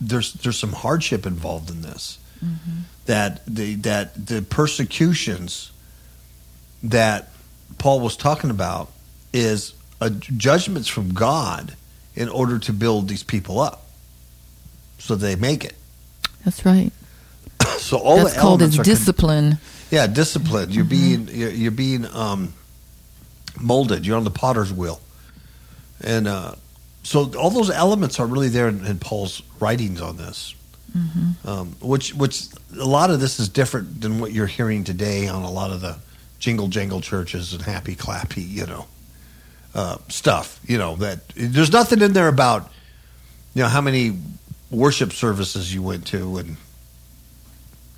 [0.00, 2.18] there's there's some hardship involved in this.
[3.06, 5.72] That the that the persecutions
[6.82, 7.30] that
[7.78, 8.90] Paul was talking about
[9.32, 11.74] is a judgments from God
[12.14, 13.86] in order to build these people up
[14.98, 15.74] so they make it.
[16.44, 16.92] That's right.
[17.78, 19.58] So all That's the called elements as are con- discipline.
[19.90, 20.70] Yeah, discipline.
[20.70, 22.52] You're being you're, you're being um,
[23.60, 24.06] molded.
[24.06, 25.00] You're on the potter's wheel,
[26.02, 26.54] and uh,
[27.02, 30.54] so all those elements are really there in, in Paul's writings on this.
[31.44, 32.46] Um, which which
[32.80, 35.80] a lot of this is different than what you're hearing today on a lot of
[35.82, 35.98] the
[36.38, 38.86] jingle jangle churches and happy clappy, you know,
[39.74, 40.58] uh, stuff.
[40.66, 42.72] You know that there's nothing in there about
[43.54, 44.18] you know how many
[44.70, 46.56] worship services you went to and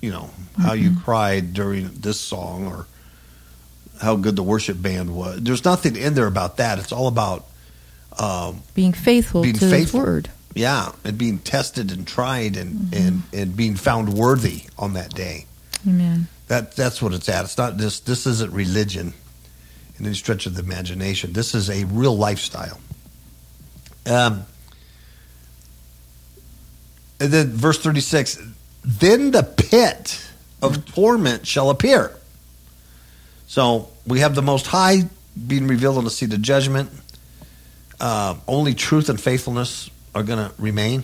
[0.01, 2.87] you know how you cried during this song or
[4.01, 5.41] how good the worship band was.
[5.41, 6.79] There's nothing in there about that.
[6.79, 7.45] It's all about
[8.17, 9.99] um, Being faithful Being to His faithful.
[10.01, 10.29] word.
[10.55, 15.45] yeah, and being tested and tried and, and, and being found worthy on that day.
[15.87, 16.27] Amen.
[16.47, 17.43] That that's what it's at.
[17.45, 19.13] It's not this this isn't religion
[19.99, 21.33] in any stretch of the imagination.
[21.33, 22.79] This is a real lifestyle.
[24.07, 24.45] Um
[27.19, 28.39] and then verse 36
[28.89, 30.27] then the pit
[30.63, 32.11] of torment shall appear.
[33.45, 35.03] So we have the most high
[35.47, 36.89] being revealed on the seat of judgment.
[37.99, 41.03] Uh, only truth and faithfulness are going to remain.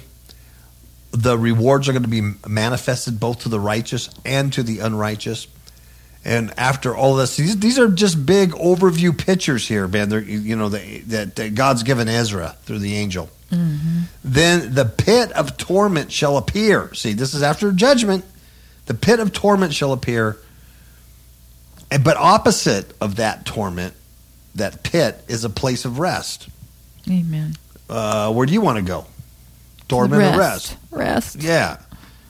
[1.12, 5.48] The rewards are going to be manifested both to the righteous and to the unrighteous.
[6.26, 10.10] And after all this, these, these are just big overview pictures here, man.
[10.10, 13.30] They're, you know, the, that, that God's given Ezra through the angel.
[14.24, 16.94] Then the pit of torment shall appear.
[16.94, 18.26] See, this is after judgment.
[18.88, 20.38] The pit of torment shall appear.
[21.92, 23.94] And, but opposite of that torment,
[24.56, 26.50] that pit is a place of rest.
[27.10, 27.56] Amen.
[27.88, 29.06] Uh, where do you want to go?
[29.88, 30.76] Torment or rest?
[30.90, 31.36] Rest.
[31.36, 31.78] Yeah.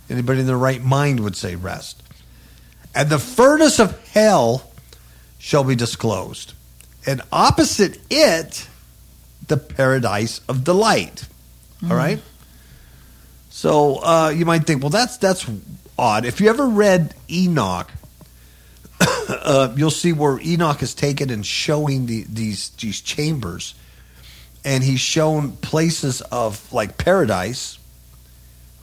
[0.09, 2.03] Anybody in their right mind would say rest.
[2.95, 4.71] And the furnace of hell
[5.37, 6.53] shall be disclosed.
[7.05, 8.67] And opposite it,
[9.47, 11.27] the paradise of delight.
[11.83, 12.19] All right?
[13.49, 15.49] So uh, you might think, well, that's that's
[15.97, 16.25] odd.
[16.25, 17.91] If you ever read Enoch,
[18.99, 23.75] uh, you'll see where Enoch is taken and showing the, these these chambers,
[24.63, 27.77] and he's shown places of like paradise,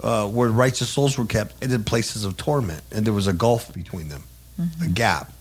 [0.00, 3.32] uh, where righteous souls were kept, and in places of torment, and there was a
[3.32, 4.22] gulf between them,
[4.82, 5.32] a gap,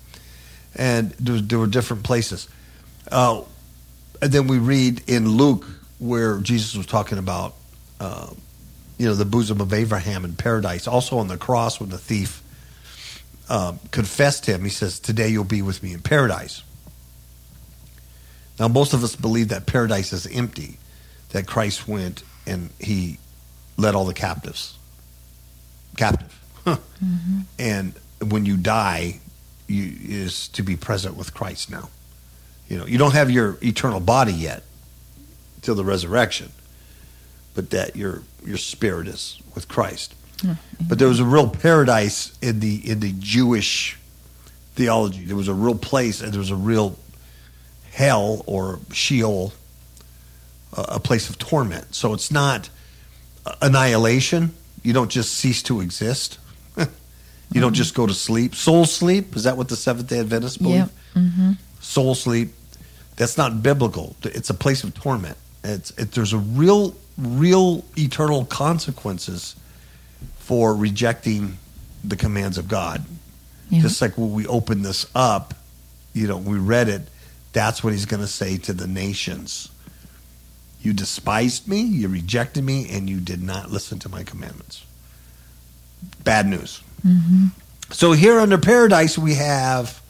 [0.75, 2.47] and there, was, there were different places.
[3.11, 3.41] Uh,
[4.21, 5.65] and then we read in Luke
[5.99, 7.55] where Jesus was talking about,
[7.99, 8.27] uh,
[8.97, 10.87] you know, the bosom of Abraham in paradise.
[10.87, 12.43] Also on the cross when the thief
[13.49, 16.63] um, confessed him, he says, "Today you'll be with me in paradise."
[18.59, 20.77] Now, most of us believe that paradise is empty,
[21.29, 23.17] that Christ went and he
[23.81, 24.77] led all the captives
[25.97, 27.41] captive, mm-hmm.
[27.59, 29.19] and when you die,
[29.67, 31.89] you is to be present with Christ now.
[32.67, 34.63] You know, you don't have your eternal body yet
[35.61, 36.51] till the resurrection,
[37.53, 40.15] but that your your spirit is with Christ.
[40.87, 43.97] But there was a real paradise in the in the Jewish
[44.75, 45.25] theology.
[45.25, 46.97] There was a real place, and there was a real
[47.91, 49.53] hell or Sheol,
[50.75, 51.93] a a place of torment.
[51.93, 52.69] So it's not
[53.61, 54.53] annihilation.
[54.83, 56.39] You don't just cease to exist.
[56.77, 58.55] you don't just go to sleep.
[58.55, 60.75] Soul sleep is that what the Seventh Day Adventists believe?
[60.75, 60.89] Yep.
[61.15, 61.51] Mm-hmm.
[61.81, 62.53] soul sleep.
[63.17, 64.15] That's not biblical.
[64.23, 65.37] It's a place of torment.
[65.63, 69.55] It's it, there's a real, real eternal consequences
[70.37, 71.57] for rejecting
[72.03, 73.05] the commands of God.
[73.69, 73.81] Yeah.
[73.81, 75.53] Just like when we open this up,
[76.13, 77.03] you know, we read it.
[77.53, 79.69] That's what He's going to say to the nations.
[80.81, 84.85] You despised me, you rejected me, and you did not listen to my commandments.
[86.23, 86.81] Bad news.
[87.05, 87.47] Mm-hmm.
[87.91, 90.01] So here under paradise, we have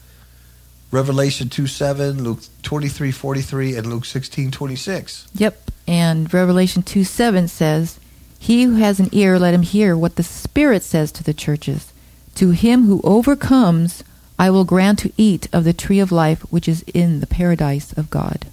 [0.90, 5.28] Revelation 2 7, Luke 23 43, and Luke 16 26.
[5.34, 5.70] Yep.
[5.86, 7.98] And Revelation 2 7 says,
[8.38, 11.92] He who has an ear, let him hear what the Spirit says to the churches.
[12.36, 14.04] To him who overcomes,
[14.38, 17.92] I will grant to eat of the tree of life which is in the paradise
[17.92, 18.46] of God.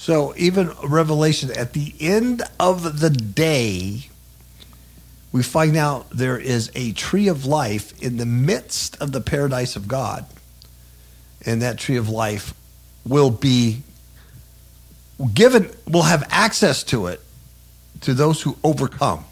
[0.00, 4.08] So even Revelation, at the end of the day,
[5.32, 9.74] we find out there is a tree of life in the midst of the paradise
[9.74, 10.24] of God.
[11.44, 12.54] And that tree of life
[13.04, 13.82] will be
[15.34, 17.20] given, will have access to it
[18.02, 19.24] to those who overcome.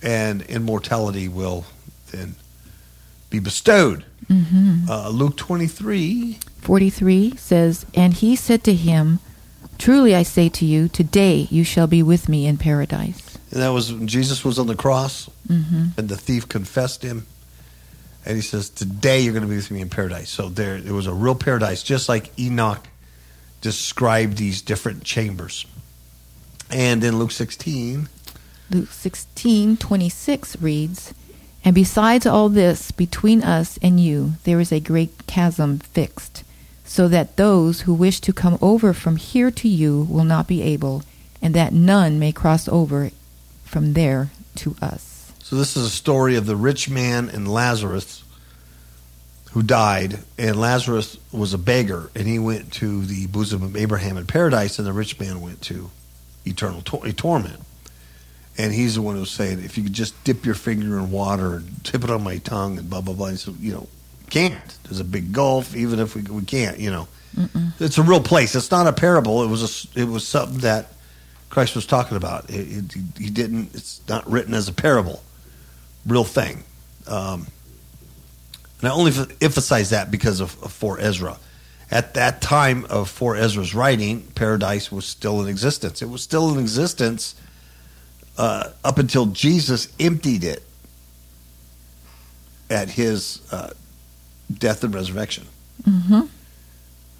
[0.00, 1.64] And immortality will
[2.10, 2.34] then
[3.30, 4.04] be bestowed.
[4.88, 6.38] Uh, Luke 23.
[6.60, 9.20] 43 says, And he said to him,
[9.78, 13.36] Truly I say to you, today you shall be with me in paradise.
[13.50, 17.26] And that was when Jesus was on the cross hmm and the thief confessed him.
[18.24, 20.30] And he says, Today you're going to be with me in paradise.
[20.30, 22.86] So there it was a real paradise, just like Enoch
[23.60, 25.66] described these different chambers.
[26.70, 28.08] And in Luke 16,
[28.70, 31.12] Luke 16, 26 reads,
[31.64, 36.42] And besides all this, between us and you, there is a great chasm fixed,
[36.84, 40.62] so that those who wish to come over from here to you will not be
[40.62, 41.04] able,
[41.40, 43.10] and that none may cross over
[43.64, 45.32] from there to us.
[45.42, 48.22] so this is a story of the rich man and Lazarus
[49.52, 50.18] who died.
[50.38, 54.78] And Lazarus was a beggar, and he went to the bosom of Abraham in paradise,
[54.78, 55.90] and the rich man went to
[56.44, 57.60] eternal tor- torment.
[58.58, 61.54] And he's the one who's saying, if you could just dip your finger in water
[61.54, 63.28] and tip it on my tongue and blah, blah, blah.
[63.28, 63.88] And so, you know,
[64.28, 64.78] can't.
[64.84, 67.08] There's a big gulf, even if we, we can't, you know.
[67.80, 68.54] It's a real place.
[68.54, 69.42] It's not a parable.
[69.42, 70.88] It was a it was something that
[71.48, 72.50] Christ was talking about.
[72.50, 75.22] It, it, he didn't, it's not written as a parable.
[76.06, 76.64] Real thing.
[77.06, 77.46] Um,
[78.80, 81.38] and I only f- emphasize that because of, of 4 Ezra.
[81.90, 86.02] At that time of 4 Ezra's writing, paradise was still in existence.
[86.02, 87.34] It was still in existence
[88.38, 90.62] uh, up until Jesus emptied it
[92.70, 93.70] at his uh,
[94.52, 95.46] death and resurrection.
[95.82, 96.22] Mm-hmm.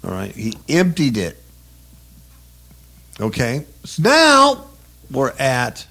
[0.05, 1.37] All right, he emptied it.
[3.19, 4.65] Okay, so now
[5.11, 5.85] we're at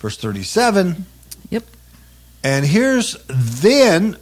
[0.00, 1.06] verse thirty-seven.
[1.50, 1.64] Yep.
[2.42, 4.16] And here's then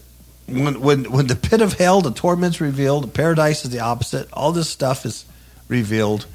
[0.47, 4.29] when when when the pit of hell, the torment's revealed, the paradise is the opposite.
[4.33, 5.25] All this stuff is
[5.69, 6.27] revealed.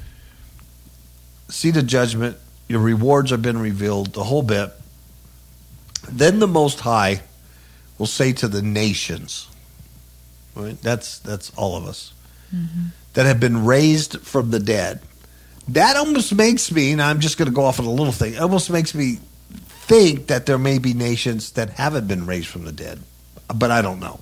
[1.48, 2.36] Seat of judgment,
[2.68, 4.72] your rewards have been revealed, the whole bit.
[6.08, 7.22] Then the Most High
[7.98, 9.48] will say to the nations,
[10.54, 10.80] right?
[10.82, 12.12] That's that's all of us
[13.14, 15.00] that have been raised from the dead.
[15.68, 18.34] That almost makes me, and I'm just going to go off on a little thing.
[18.34, 19.18] It almost makes me
[19.68, 23.00] think that there may be nations that haven't been raised from the dead,
[23.52, 24.20] but I don't know.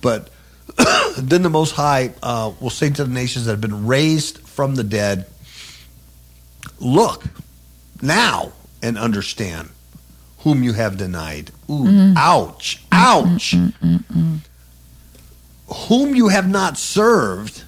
[0.00, 0.30] But
[1.18, 4.74] then the Most High uh, will say to the nations that have been raised from
[4.74, 5.26] the dead,
[6.80, 7.24] "Look
[8.02, 9.70] now and understand
[10.38, 12.14] whom you have denied." Ooh, mm-hmm.
[12.16, 13.34] ouch, mm-hmm.
[13.34, 13.52] ouch.
[13.52, 14.36] Mm-hmm.
[15.88, 17.64] whom you have not served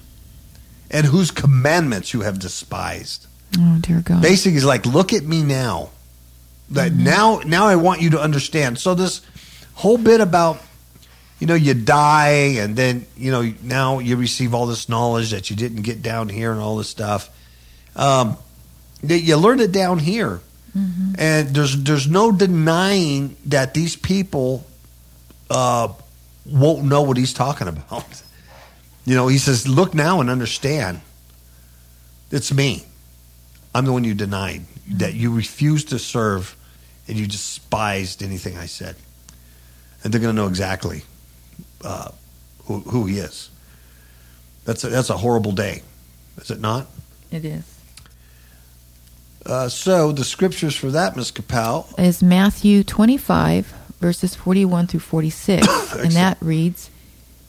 [0.89, 3.27] and whose commandments you have despised.
[3.57, 4.21] Oh dear God.
[4.21, 5.89] Basically, he's like, look at me now.
[6.69, 8.79] That now, now I want you to understand.
[8.79, 9.21] So this
[9.73, 10.61] whole bit about,
[11.39, 15.49] you know, you die and then you know now you receive all this knowledge that
[15.49, 17.29] you didn't get down here and all this stuff.
[17.95, 18.37] Um,
[19.03, 20.41] you learn it down here,
[20.75, 24.65] and there's there's no denying that these people
[25.49, 25.89] uh,
[26.45, 28.05] won't know what he's talking about.
[29.03, 31.01] You know, he says, "Look now and understand.
[32.29, 32.85] It's me.
[33.73, 36.55] I'm the one you denied, that you refused to serve,
[37.07, 38.95] and you despised anything I said."
[40.03, 41.01] And they're going to know exactly
[41.83, 42.11] uh,
[42.65, 43.49] who, who he is.
[44.65, 45.81] That's a, that's a horrible day,
[46.37, 46.85] is it not?
[47.31, 47.63] it is.
[49.45, 55.93] Uh, so the scriptures for that, Miss Capel, Is Matthew 25 verses 41 through 46,
[55.95, 56.89] and that reads,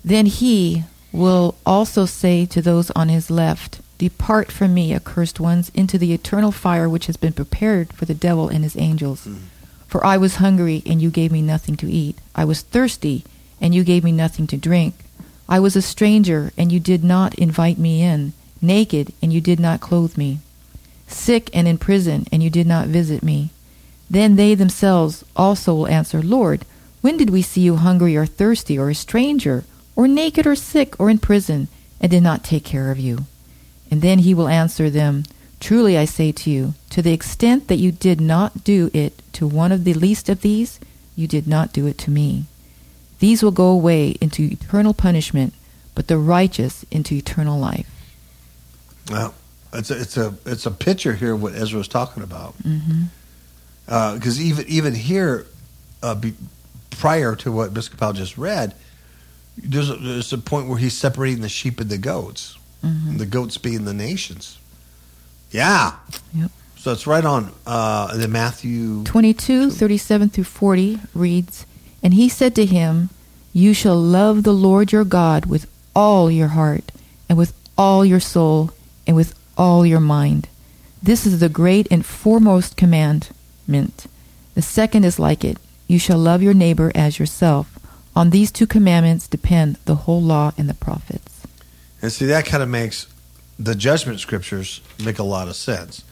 [0.04, 5.70] "Then he will also say to those on his left, Depart from me, accursed ones,
[5.74, 9.28] into the eternal fire which has been prepared for the devil and his angels.
[9.86, 12.18] For I was hungry, and you gave me nothing to eat.
[12.34, 13.24] I was thirsty,
[13.60, 14.94] and you gave me nothing to drink.
[15.48, 19.60] I was a stranger, and you did not invite me in, naked, and you did
[19.60, 20.40] not clothe me,
[21.12, 23.50] sick and in prison, and you did not visit me.
[24.10, 26.64] Then they themselves also will answer, Lord,
[27.00, 29.64] when did we see you hungry or thirsty or a stranger,
[29.96, 31.68] or naked or sick or in prison,
[32.00, 33.26] and did not take care of you?
[33.90, 35.24] And then he will answer them,
[35.60, 39.46] Truly I say to you, to the extent that you did not do it to
[39.46, 40.80] one of the least of these,
[41.14, 42.44] you did not do it to me.
[43.20, 45.54] These will go away into eternal punishment,
[45.94, 47.86] but the righteous into eternal life.
[49.10, 49.34] well,
[49.72, 52.54] it's a, it's a it's a picture here of what Ezra was talking about.
[53.86, 55.46] because even even here,
[56.02, 56.34] uh, be,
[56.90, 58.74] prior to what Miss Capel just read,
[59.56, 63.26] there's a, there's a point where he's separating the sheep and the goats, hmm the
[63.26, 64.58] goats being the nations.
[65.50, 65.96] Yeah.
[66.34, 66.50] Yep.
[66.76, 69.04] So it's right on uh, the Matthew.
[69.04, 71.64] 22, 37 through 40 reads,
[72.02, 73.10] And he said to him,
[73.52, 76.90] You shall love the Lord your God with all your heart,
[77.28, 78.70] and with all your soul,
[79.06, 80.48] and with all your mind.
[81.02, 84.06] This is the great and foremost commandment.
[84.54, 87.78] The second is like it You shall love your neighbor as yourself.
[88.14, 91.46] On these two commandments depend the whole law and the prophets.
[92.00, 93.06] And see, that kind of makes
[93.58, 96.04] the judgment scriptures make a lot of sense.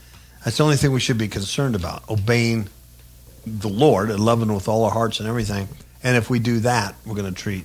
[0.45, 2.69] That's the only thing we should be concerned about obeying
[3.47, 5.69] the Lord and loving with all our hearts and everything.
[6.03, 7.65] And if we do that, we're going to treat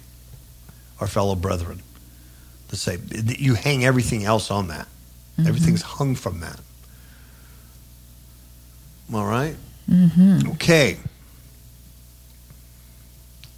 [1.00, 1.82] our fellow brethren
[2.70, 3.08] the same.
[3.12, 4.88] You hang everything else on that,
[5.38, 5.48] Mhm.
[5.48, 6.60] everything's hung from that.
[9.14, 9.56] All right?
[9.90, 10.50] Mm-hmm.
[10.54, 10.98] Okay.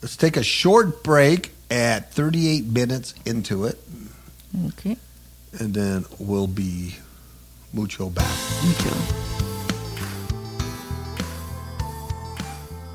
[0.02, 3.80] Let's take a short break at 38 minutes into it
[4.68, 4.98] Okay.
[5.60, 6.96] and then we'll be
[7.74, 8.38] mucho back.
[8.80, 8.90] Too.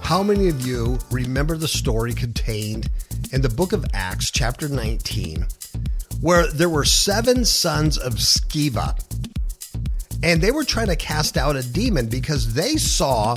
[0.02, 2.90] How many of you remember the story contained
[3.32, 5.46] in the book of Acts, chapter 19,
[6.20, 8.20] where there were seven sons of
[10.22, 13.36] And they were trying to cast out a demon because they saw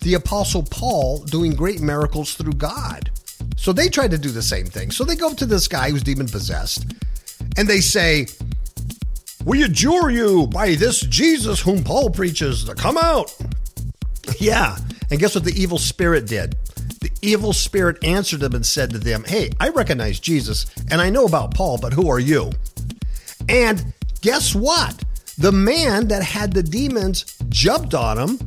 [0.00, 3.10] the apostle Paul doing great miracles through God.
[3.56, 4.90] So they tried to do the same thing.
[4.90, 6.86] So they go up to this guy who's demon possessed
[7.56, 8.26] and they say,
[9.44, 13.34] We adjure you by this Jesus whom Paul preaches to come out.
[14.38, 14.76] Yeah.
[15.10, 16.54] And guess what the evil spirit did?
[17.00, 21.08] The evil spirit answered them and said to them, Hey, I recognize Jesus and I
[21.08, 22.52] know about Paul, but who are you?
[23.48, 23.94] And
[24.28, 25.02] guess what?
[25.38, 28.38] The man that had the demons jumped on him,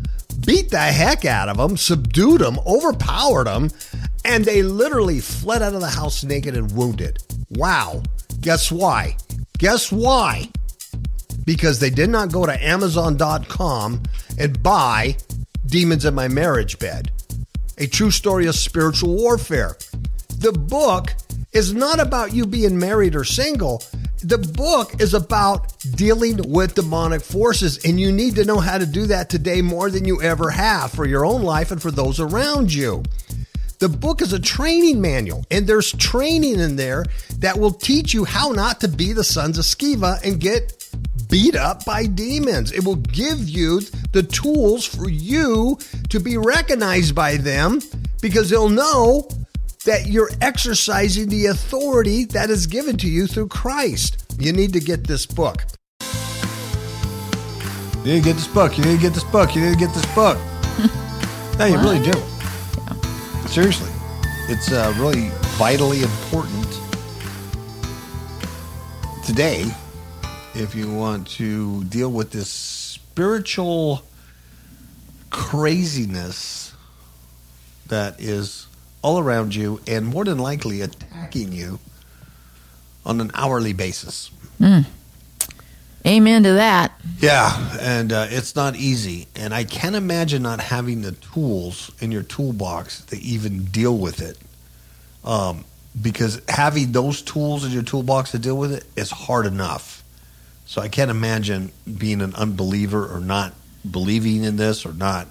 [0.46, 3.72] beat the heck out of him, subdued him, overpowered him,
[4.24, 7.24] and they literally fled out of the house naked and wounded.
[7.50, 8.04] Wow.
[8.42, 9.18] Guess why?
[9.58, 10.50] Guess why?
[11.46, 14.04] Because they did not go to Amazon.com
[14.38, 15.18] and buy
[15.66, 17.10] Demons in My Marriage Bed,
[17.80, 19.78] a true story of spiritual warfare.
[20.38, 21.16] The book
[21.54, 23.82] is not about you being married or single.
[24.24, 28.86] The book is about dealing with demonic forces, and you need to know how to
[28.86, 32.20] do that today more than you ever have for your own life and for those
[32.20, 33.04] around you.
[33.80, 37.06] The book is a training manual, and there's training in there
[37.40, 40.88] that will teach you how not to be the sons of Sceva and get
[41.28, 42.72] beat up by demons.
[42.72, 43.80] It will give you
[44.12, 47.82] the tools for you to be recognized by them
[48.22, 49.28] because they'll know
[49.86, 54.36] that you're exercising the authority that is given to you through Christ.
[54.40, 55.64] You need to get this book.
[58.04, 58.78] You need to get this book.
[58.78, 59.56] You need to get this book.
[59.56, 60.38] You need to get this book.
[61.60, 62.14] no, you really do.
[63.48, 63.92] Seriously.
[64.50, 66.82] It's uh, really vitally important
[69.32, 69.66] today,
[70.56, 74.02] if you want to deal with this spiritual
[75.30, 76.74] craziness
[77.88, 78.68] that is
[79.02, 81.80] all around you and more than likely attacking you
[83.06, 84.32] on an hourly basis.
[84.60, 84.86] Mm.
[86.06, 87.00] Amen to that.
[87.20, 89.28] Yeah, and uh, it's not easy.
[89.36, 94.22] And I can't imagine not having the tools in your toolbox to even deal with
[94.22, 94.38] it.
[95.24, 95.66] Um,
[96.00, 100.04] because having those tools in your toolbox to deal with it is hard enough.
[100.66, 103.54] So I can't imagine being an unbeliever or not
[103.90, 105.28] believing in this or not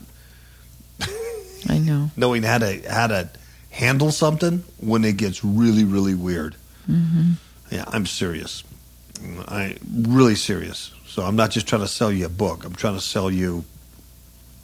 [1.68, 2.10] I know.
[2.16, 3.28] knowing how to how to
[3.70, 6.54] handle something when it gets really really weird.
[6.86, 7.32] hmm
[7.70, 8.64] Yeah, I'm serious.
[9.48, 10.92] I really serious.
[11.06, 12.64] So I'm not just trying to sell you a book.
[12.64, 13.64] I'm trying to sell you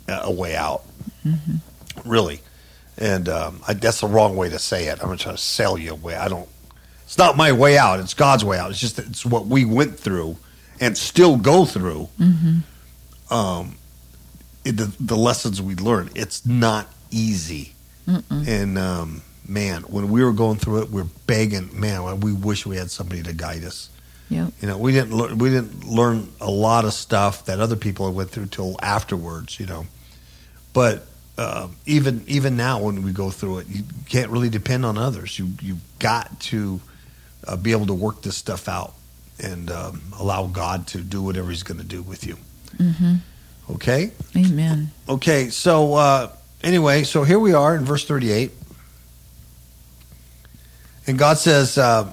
[0.09, 0.83] a way out.
[1.23, 1.57] hmm
[2.05, 2.41] Really,
[2.99, 5.03] and um, I, that's the wrong way to say it.
[5.03, 6.15] I'm not trying to sell you a way.
[6.15, 6.49] I don't.
[7.05, 8.01] It's not my way out.
[8.01, 8.71] It's God's way out.
[8.71, 10.37] It's just it's what we went through
[10.81, 12.09] and still go through.
[12.19, 12.59] hmm
[13.31, 13.77] Um,
[14.65, 16.11] it, the the lessons we learned.
[16.15, 17.73] It's not easy.
[18.07, 18.47] Mm-mm.
[18.47, 21.79] And um, man, when we were going through it, we are begging.
[21.79, 23.91] Man, we wish we had somebody to guide us.
[24.29, 24.53] Yep.
[24.61, 28.11] You know, we didn't learn, we didn't learn a lot of stuff that other people
[28.13, 29.61] went through till afterwards.
[29.61, 29.87] You know,
[30.73, 31.07] but
[31.39, 35.39] uh, even even now when we go through it, you can't really depend on others.
[35.39, 36.81] You you got to
[37.47, 38.95] uh, be able to work this stuff out
[39.39, 42.37] and um, allow God to do whatever He's going to do with you.
[42.79, 43.17] hmm
[43.69, 44.13] Okay.
[44.37, 44.93] Amen.
[45.09, 46.31] Okay, so uh,
[46.63, 48.51] anyway, so here we are in verse 38.
[51.07, 52.13] And God says, uh,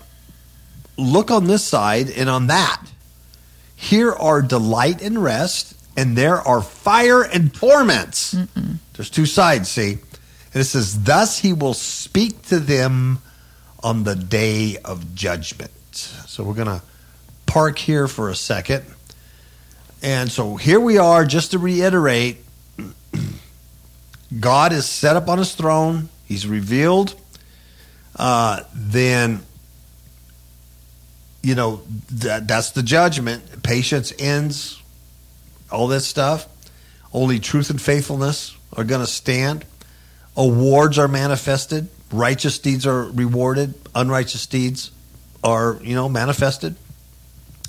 [0.98, 2.86] Look on this side and on that.
[3.76, 8.36] Here are delight and rest, and there are fire and torments.
[8.36, 8.78] Mm-mm.
[8.94, 9.94] There's two sides, see?
[10.54, 13.20] And it says, Thus he will speak to them
[13.82, 15.72] on the day of judgment.
[15.94, 16.82] So we're going to
[17.46, 18.86] park here for a second.
[20.02, 22.38] And so here we are, just to reiterate
[24.40, 27.16] God is set up on his throne, he's revealed.
[28.16, 29.42] Uh, then,
[31.42, 31.82] you know,
[32.12, 33.64] that, that's the judgment.
[33.64, 34.82] Patience ends,
[35.72, 36.48] all this stuff.
[37.12, 39.66] Only truth and faithfulness are going to stand.
[40.36, 41.90] Awards are manifested.
[42.12, 43.74] Righteous deeds are rewarded.
[43.96, 44.92] Unrighteous deeds
[45.44, 46.76] are, you know, manifested.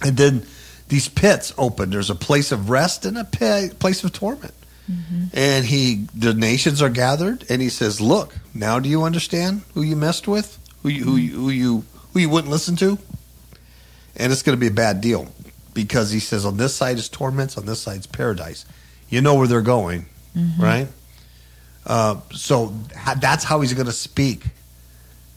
[0.03, 0.47] And then
[0.89, 1.91] these pits open.
[1.91, 4.55] There's a place of rest and a pit, place of torment.
[4.87, 9.62] Hmm And he, the nations are gathered, and he says, "Look, now do you understand
[9.74, 12.99] who you messed with, who you, who you, who you, who you wouldn't listen to?"
[14.16, 15.32] And it's going to be a bad deal
[15.72, 18.64] because he says, "On this side is torments, on this side is paradise."
[19.09, 20.07] You know where they're going,
[20.37, 20.59] Mhm.
[20.59, 20.89] right?
[21.87, 22.74] Uh, so
[23.20, 24.47] that's how he's going to speak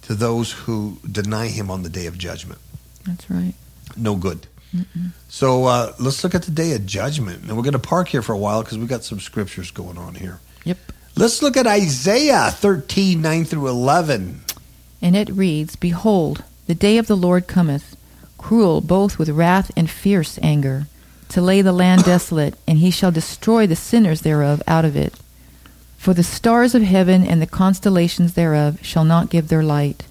[0.04, 2.60] to those who deny him on the day of judgment.
[3.06, 3.54] That's right.
[3.96, 4.48] No good.
[4.76, 5.12] Mm-mm.
[5.30, 7.44] So uh, let's look at the day of judgment.
[7.44, 9.98] And we're going to park here for a while because we've got some scriptures going
[9.98, 10.40] on here.
[10.64, 10.78] Yep.
[11.16, 14.42] Let's look at Isaiah 13, 9 through 11.
[15.02, 17.96] And it reads, Behold, the day of the Lord cometh,
[18.38, 20.88] cruel both with wrath and fierce anger,
[21.30, 25.14] to lay the land desolate, and he shall destroy the sinners thereof out of it.
[25.98, 30.06] For the stars of heaven and the constellations thereof shall not give their light.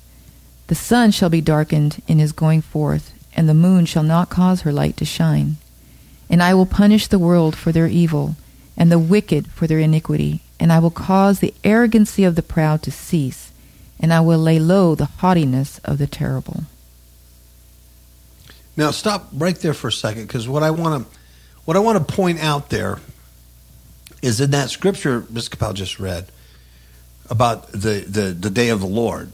[0.66, 4.62] The sun shall be darkened in his going forth, and the moon shall not cause
[4.62, 5.58] her light to shine.
[6.28, 8.34] And I will punish the world for their evil,
[8.76, 12.82] and the wicked for their iniquity, and I will cause the arrogancy of the proud
[12.82, 13.52] to cease,
[14.00, 16.64] and I will lay low the haughtiness of the terrible.
[18.76, 21.18] Now stop right there for a second because what I want to
[21.64, 23.00] what I want to point out there
[24.22, 25.48] is in that scripture Ms.
[25.48, 26.26] Capel just read
[27.28, 29.32] about the, the, the day of the Lord.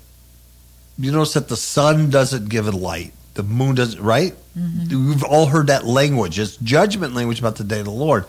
[0.98, 3.12] You notice that the sun doesn't give it light.
[3.34, 4.34] The moon doesn't, right?
[4.58, 4.88] Mhm.
[5.08, 6.38] We've all heard that language.
[6.38, 8.26] It's judgment language about the day of the Lord.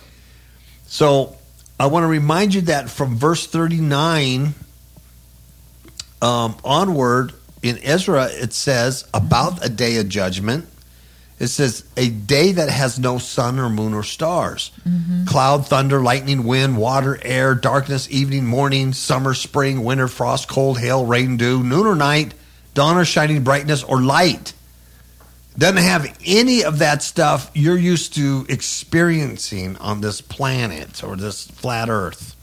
[0.87, 1.35] So
[1.79, 4.53] I want to remind you that from verse 39
[6.21, 10.67] um, onward in Ezra, it says about a day of judgment.
[11.39, 14.71] It says a day that has no sun or moon or stars.
[15.25, 21.05] Cloud, thunder, lightning, wind, water, air, darkness, evening, morning, summer, spring, winter, frost, cold, hail,
[21.05, 22.33] rain, dew, noon or night,
[22.73, 24.53] dawn or shining brightness or light.
[25.57, 31.45] Doesn't have any of that stuff you're used to experiencing on this planet or this
[31.47, 32.35] flat earth.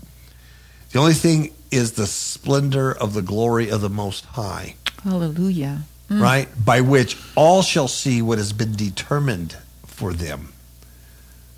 [0.93, 5.83] The only thing is the splendor of the glory of the Most High, Hallelujah.
[6.09, 6.21] Mm.
[6.21, 6.49] right?
[6.65, 9.57] By which all shall see what has been determined
[9.87, 10.53] for them.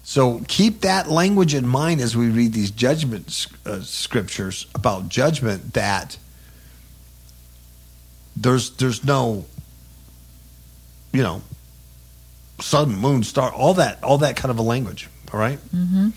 [0.03, 5.75] So keep that language in mind as we read these judgment uh, scriptures about judgment.
[5.75, 6.19] That
[8.37, 9.47] there's there's no,
[11.13, 11.43] you know,
[12.61, 15.09] sun, moon, star, all that, all that kind of a language.
[15.33, 15.59] All right?
[15.71, 16.11] hmm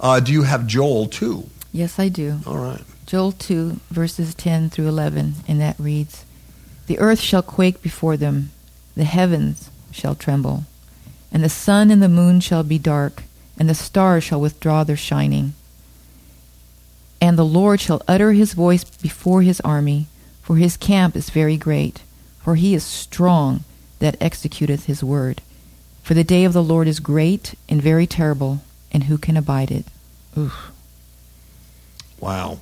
[0.00, 1.48] Uh, do you have Joel too?
[1.72, 2.40] Yes, I do.
[2.46, 2.82] All right.
[3.06, 6.24] Joel 2, verses 10 through 11, and that reads
[6.86, 8.50] The earth shall quake before them,
[8.94, 10.64] the heavens shall tremble,
[11.32, 13.22] and the sun and the moon shall be dark,
[13.58, 15.54] and the stars shall withdraw their shining.
[17.20, 20.06] And the Lord shall utter his voice before his army,
[20.42, 22.02] for his camp is very great,
[22.40, 23.64] for he is strong
[23.98, 25.42] that executeth his word.
[26.02, 29.70] For the day of the Lord is great and very terrible, and who can abide
[29.70, 29.86] it?
[30.36, 30.70] Oof.
[32.20, 32.60] Wow.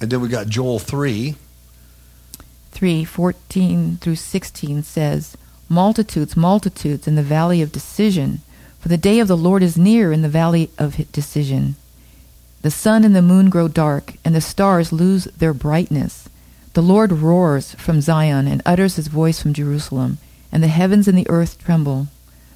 [0.00, 1.34] And then we got Joel 3.
[2.72, 5.36] 3 14 through 16 says,
[5.68, 8.42] Multitudes, multitudes in the valley of decision,
[8.78, 11.76] for the day of the Lord is near in the valley of decision.
[12.62, 16.28] The sun and the moon grow dark, and the stars lose their brightness.
[16.76, 20.18] The Lord roars from Zion and utters his voice from Jerusalem,
[20.52, 22.08] and the heavens and the earth tremble.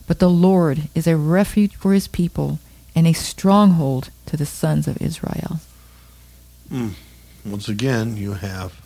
[0.06, 2.58] But the Lord is a refuge for his people
[2.94, 5.60] and a stronghold to the sons of Israel.
[7.46, 8.78] Once again, you have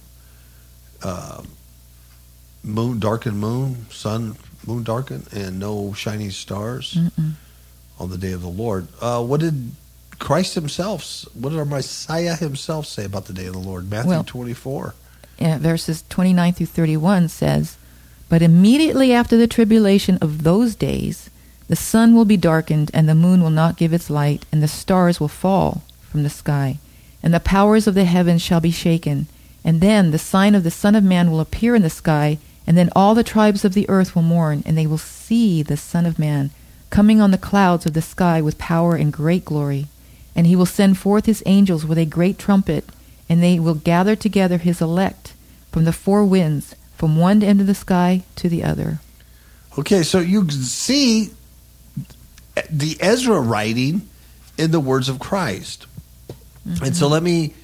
[1.02, 1.42] uh,
[2.62, 7.32] moon, darkened moon, sun, moon darkened, and no shining stars Mm-mm.
[7.98, 8.86] on the day of the Lord.
[9.00, 9.72] Uh, what did
[10.20, 13.90] Christ himself, what did our Messiah himself say about the day of the Lord?
[13.90, 14.86] Matthew Well- 24.
[14.86, 15.03] uh,
[15.40, 17.76] Uh, verses 29 through 31 says,
[18.28, 21.30] But immediately after the tribulation of those days,
[21.66, 24.68] the sun will be darkened, and the moon will not give its light, and the
[24.68, 26.78] stars will fall from the sky,
[27.22, 29.26] and the powers of the heavens shall be shaken.
[29.64, 32.76] And then the sign of the Son of Man will appear in the sky, and
[32.76, 36.04] then all the tribes of the earth will mourn, and they will see the Son
[36.04, 36.50] of Man
[36.90, 39.86] coming on the clouds of the sky with power and great glory.
[40.36, 42.84] And he will send forth his angels with a great trumpet,
[43.34, 45.32] and they will gather together his elect
[45.72, 49.00] from the four winds, from one end of the sky to the other.
[49.76, 51.30] Okay, so you see
[52.70, 54.08] the Ezra writing
[54.56, 55.88] in the words of Christ.
[56.64, 57.12] And so mm-hmm.
[57.12, 57.54] let me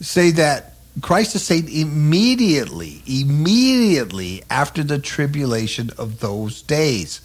[0.00, 7.20] say that Christ is saying immediately, immediately after the tribulation of those days.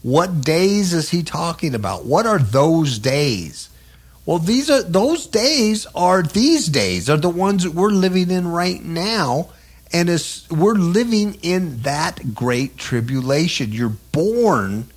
[0.00, 2.06] What days is he talking about?
[2.06, 3.68] What are those days?
[4.26, 8.48] Well, these are those days are these days are the ones that we're living in
[8.48, 9.50] right now
[9.92, 13.72] and as we're living in that great tribulation.
[13.72, 14.88] You're born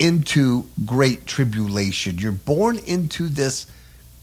[0.00, 2.18] into great tribulation.
[2.18, 3.68] You're born into this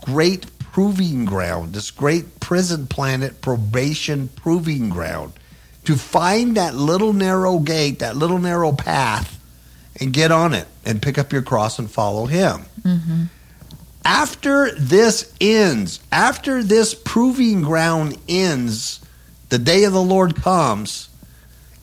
[0.03, 5.34] great proving ground, this great prison planet probation proving ground
[5.86, 9.39] to find that little narrow gate, that little narrow path,
[9.99, 12.65] and get on it and pick up your cross and follow Him.
[12.82, 13.24] Mm-hmm.
[14.06, 19.02] After this ends, after this proving ground ends,
[19.50, 21.10] the day of the Lord comes,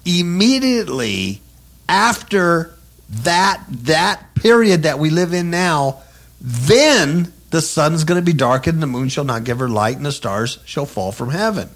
[0.05, 1.41] immediately
[1.89, 2.75] after
[3.09, 6.03] that that period that we live in now,
[6.41, 10.07] then the sun's going to be darkened, the moon shall not give her light, and
[10.07, 11.71] the stars shall fall from heaven.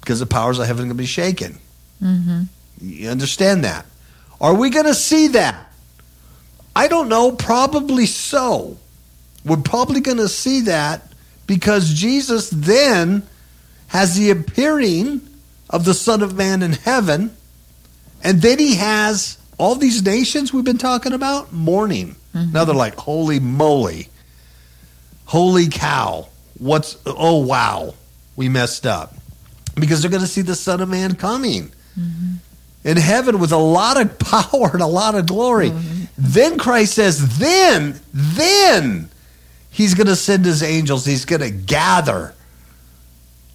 [0.00, 1.58] Because the powers of heaven are going to be shaken.
[2.02, 2.42] Mm-hmm.
[2.80, 3.86] You understand that?
[4.40, 5.72] Are we going to see that?
[6.74, 7.32] I don't know.
[7.32, 8.78] Probably so.
[9.46, 11.12] We're probably going to see that
[11.46, 13.22] because Jesus then
[13.88, 15.20] has the appearing
[15.70, 17.36] of the Son of Man in heaven,
[18.24, 22.16] and then he has all these nations we've been talking about mourning.
[22.34, 22.52] Mm-hmm.
[22.52, 24.08] Now they're like, holy moly,
[25.26, 26.26] holy cow,
[26.58, 27.94] what's, oh wow,
[28.34, 29.14] we messed up.
[29.76, 32.34] Because they're going to see the Son of Man coming mm-hmm.
[32.82, 35.70] in heaven with a lot of power and a lot of glory.
[35.70, 36.04] Mm-hmm.
[36.18, 39.10] Then Christ says, then, then
[39.76, 41.04] he's going to send his angels.
[41.04, 42.34] He's going to gather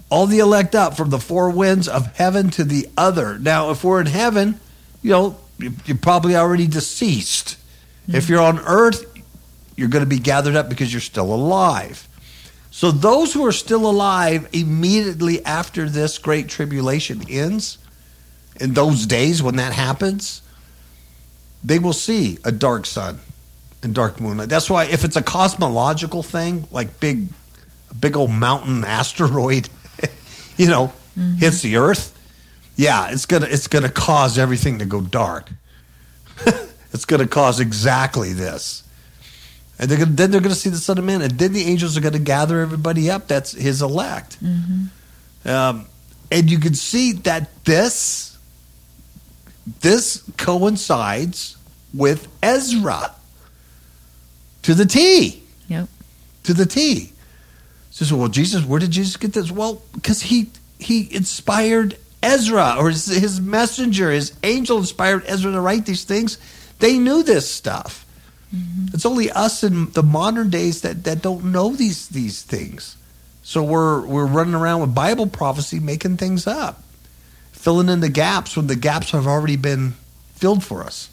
[0.07, 3.39] all the elect up from the four winds of heaven to the other.
[3.39, 4.59] Now, if we're in heaven,
[5.01, 7.55] you know, you- you're probably already deceased.
[8.05, 8.15] Hmm.
[8.15, 9.03] If you're on earth,
[9.75, 12.07] you're going to be gathered up because you're still alive.
[12.69, 17.79] So those who are still alive immediately after this great tribulation ends,
[18.59, 20.41] in those days when that happens,
[21.63, 23.19] they will see a dark sun
[23.83, 24.49] and dark moonlight.
[24.49, 27.27] That's why if it's a cosmological thing, like big
[27.99, 29.69] big old mountain asteroid,
[30.57, 30.93] you know,
[31.37, 32.17] hits the earth,
[32.75, 35.49] yeah, it's gonna it's gonna cause everything to go dark.
[36.93, 38.83] it's gonna cause exactly this.
[39.79, 41.63] And they're gonna, then they're going to see the Son of Man, and then the
[41.63, 43.27] angels are going to gather everybody up.
[43.27, 44.37] That's His elect.
[45.43, 45.87] Um,
[46.31, 48.37] and you can see that this
[49.81, 51.57] this coincides
[51.95, 53.15] with Ezra
[54.63, 55.43] to the T.
[55.67, 55.87] Yep.
[56.43, 57.11] To the T.
[57.91, 59.51] So, so, well, Jesus, where did Jesus get this?
[59.51, 60.49] Well, because he
[60.79, 66.37] he inspired Ezra or his, his messenger, his angel inspired Ezra to write these things.
[66.79, 68.05] They knew this stuff.
[68.93, 72.97] It's only us in the modern days that, that don't know these these things.
[73.43, 76.83] So we're we're running around with Bible prophecy, making things up,
[77.53, 79.93] filling in the gaps when the gaps have already been
[80.35, 81.09] filled for us.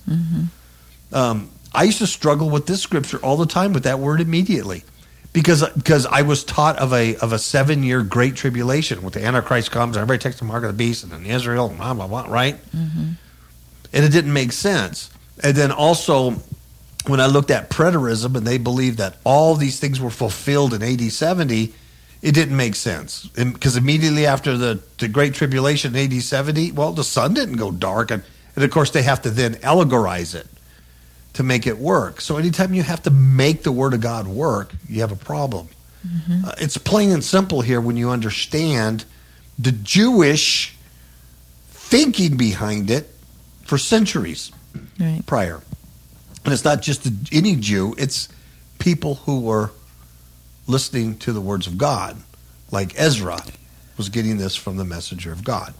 [1.12, 4.84] Um, I used to struggle with this scripture all the time with that word immediately,
[5.32, 9.24] because because I was taught of a of a seven year great tribulation with the
[9.24, 12.06] Antichrist comes, and everybody takes the mark of the beast, and then Israel, blah blah
[12.06, 12.56] blah, right?
[12.74, 13.12] Mm-hmm.
[13.92, 15.10] And it didn't make sense.
[15.42, 16.36] And then also,
[17.06, 20.82] when I looked at preterism, and they believed that all these things were fulfilled in
[20.82, 21.74] AD seventy,
[22.22, 26.92] it didn't make sense because immediately after the the great tribulation in AD seventy, well,
[26.92, 28.22] the sun didn't go dark, and
[28.56, 30.46] and of course they have to then allegorize it
[31.34, 32.20] to make it work.
[32.20, 35.68] So anytime you have to make the word of God work, you have a problem.
[36.44, 39.04] Uh, it's plain and simple here when you understand
[39.58, 40.74] the Jewish
[41.70, 43.10] thinking behind it
[43.64, 44.50] for centuries
[44.98, 45.22] Right.
[45.26, 45.60] prior.
[46.44, 48.28] And it's not just any Jew, it's
[48.78, 49.70] people who were
[50.66, 52.16] listening to the words of God,
[52.70, 53.42] like Ezra
[53.96, 55.74] was getting this from the messenger of God.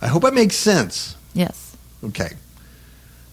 [0.00, 1.16] I hope that makes sense.
[1.34, 1.76] Yes.
[2.02, 2.32] Okay.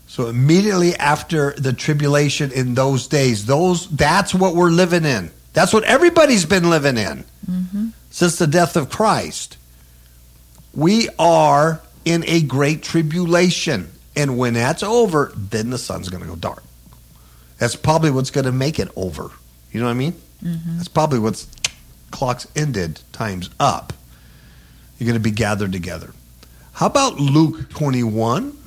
[0.10, 5.30] So immediately after the tribulation in those days, those that's what we're living in.
[5.54, 7.88] That's what everybody's been living in mm-hmm.
[8.10, 9.58] since the death of Christ.
[10.74, 13.92] We are in a great tribulation.
[14.16, 16.64] And when that's over, then the sun's going to go dark.
[17.60, 19.30] That's probably what's going to make it over.
[19.72, 20.14] You know what I mean?
[20.44, 20.78] Mm-hmm.
[20.78, 21.48] That's probably what's
[22.10, 23.94] clocks ended, time's up.
[24.98, 26.14] You're going to be gathered together.
[26.74, 28.58] How about Luke 21?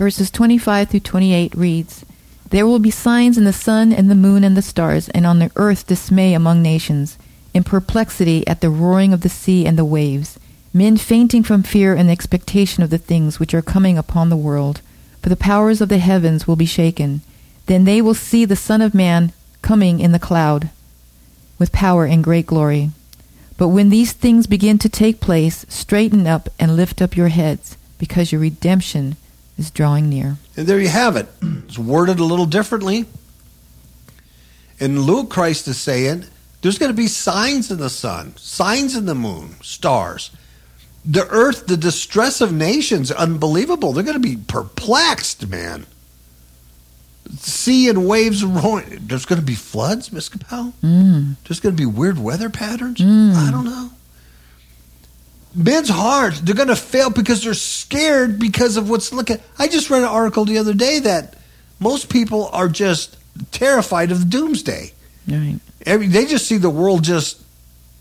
[0.00, 2.06] Verses 25 through 28 reads
[2.48, 5.40] There will be signs in the sun and the moon and the stars, and on
[5.40, 7.18] the earth dismay among nations,
[7.52, 10.40] in perplexity at the roaring of the sea and the waves,
[10.72, 14.80] men fainting from fear and expectation of the things which are coming upon the world.
[15.20, 17.20] For the powers of the heavens will be shaken.
[17.66, 20.70] Then they will see the Son of Man coming in the cloud
[21.58, 22.88] with power and great glory.
[23.58, 27.76] But when these things begin to take place, straighten up and lift up your heads,
[27.98, 29.16] because your redemption
[29.60, 30.38] is drawing near.
[30.56, 31.28] And there you have it.
[31.42, 33.04] It's worded a little differently.
[34.78, 36.24] In Luke, Christ is saying
[36.62, 40.30] there's going to be signs in the sun, signs in the moon, stars.
[41.04, 43.92] The earth, the distress of nations, unbelievable.
[43.92, 45.86] They're going to be perplexed, man.
[47.36, 48.98] Sea and waves roaring.
[49.02, 50.72] There's going to be floods, Miss Capel.
[50.82, 51.36] Mm.
[51.46, 52.98] There's going to be weird weather patterns.
[52.98, 53.34] Mm.
[53.34, 53.90] I don't know.
[55.54, 59.38] Men's hearts, they're going to fail because they're scared because of what's looking.
[59.58, 61.36] I just read an article the other day that
[61.80, 63.16] most people are just
[63.50, 64.92] terrified of doomsday.
[65.26, 65.58] Right.
[65.86, 67.42] Every, they just see the world just,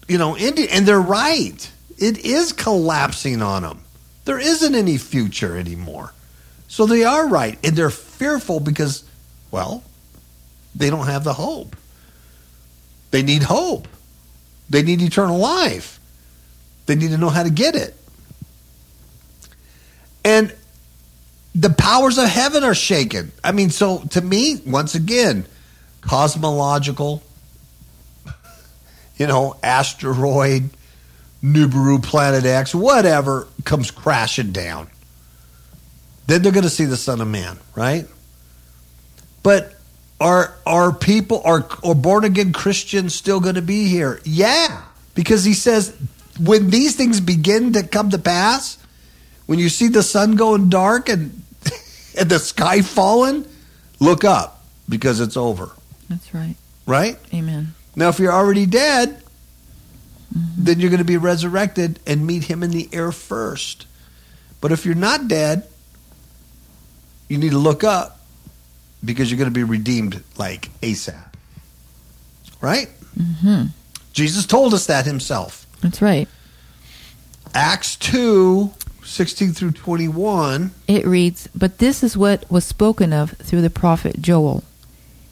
[0.07, 1.71] you know, ending, and they're right.
[1.97, 3.81] It is collapsing on them.
[4.25, 6.13] There isn't any future anymore.
[6.67, 9.03] So they are right, and they're fearful because,
[9.49, 9.83] well,
[10.75, 11.75] they don't have the hope.
[13.11, 13.87] They need hope.
[14.69, 15.98] They need eternal life.
[16.89, 17.95] They need to know how to get it.
[20.25, 20.51] And
[21.53, 23.31] the powers of heaven are shaken.
[23.43, 25.45] I mean, so to me, once again,
[26.01, 27.21] cosmological,
[29.17, 30.71] you know, asteroid,
[31.43, 34.87] Nibiru, Planet X, whatever comes crashing down.
[36.25, 38.07] Then they're going to see the Son of Man, right?
[39.43, 39.75] But
[40.19, 44.19] are are people are, are born again Christians still going to be here?
[44.23, 44.81] Yeah,
[45.13, 45.95] because he says
[46.41, 48.77] when these things begin to come to pass,
[49.45, 51.41] when you see the sun going dark and
[52.17, 53.45] and the sky falling,
[53.99, 55.71] look up because it's over,
[56.09, 56.55] That's right.
[56.85, 57.17] right?
[57.33, 57.73] Amen.
[57.95, 59.21] Now, if you're already dead,
[60.57, 63.85] then you're going to be resurrected and meet him in the air first.
[64.61, 65.67] But if you're not dead,
[67.27, 68.19] you need to look up
[69.03, 71.33] because you're going to be redeemed like ASAP.
[72.61, 72.89] Right?
[73.17, 73.65] hmm
[74.13, 75.65] Jesus told us that himself.
[75.81, 76.27] That's right.
[77.53, 78.71] Acts 2
[79.03, 80.71] 16 through 21.
[80.87, 84.63] It reads, But this is what was spoken of through the prophet Joel.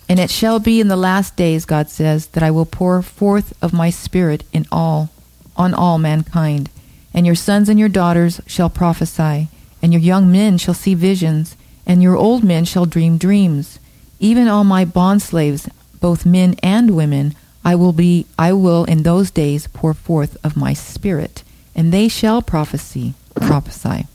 [0.10, 3.54] And it shall be in the last days, God says, that I will pour forth
[3.62, 5.10] of my spirit in all,
[5.56, 6.70] on all mankind.
[7.14, 9.50] And your sons and your daughters shall prophesy,
[9.82, 13.80] and your young men shall see visions, and your old men shall dream dreams.
[14.20, 15.70] Even all my bondslaves,
[16.00, 17.36] both men and women,
[17.68, 21.43] I will be I will in those days pour forth of my spirit,
[21.76, 24.07] and they shall prophesy prophesy.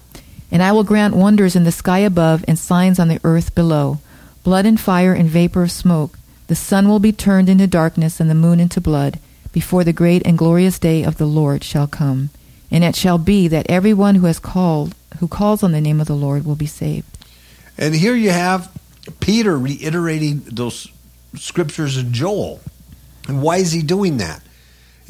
[0.51, 3.99] And I will grant wonders in the sky above and signs on the earth below
[4.43, 6.19] blood and fire and vapor of smoke.
[6.47, 9.19] The sun will be turned into darkness and the moon into blood
[9.53, 12.31] before the great and glorious day of the Lord shall come.
[12.71, 16.07] And it shall be that everyone who has called, who calls on the name of
[16.07, 17.19] the Lord, will be saved.
[17.77, 18.73] And here you have
[19.21, 20.89] Peter reiterating those
[21.35, 22.61] scriptures in Joel.
[23.29, 24.43] And why is he doing that?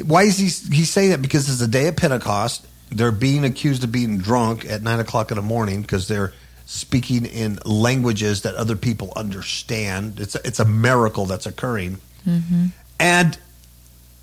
[0.05, 1.23] Why is he he's saying that?
[1.23, 2.67] Because it's the day of Pentecost.
[2.91, 6.33] They're being accused of being drunk at nine o'clock in the morning because they're
[6.67, 10.21] speaking in languages that other people understand.
[10.21, 12.67] It's a, it's a miracle that's occurring, mm-hmm.
[13.01, 13.39] and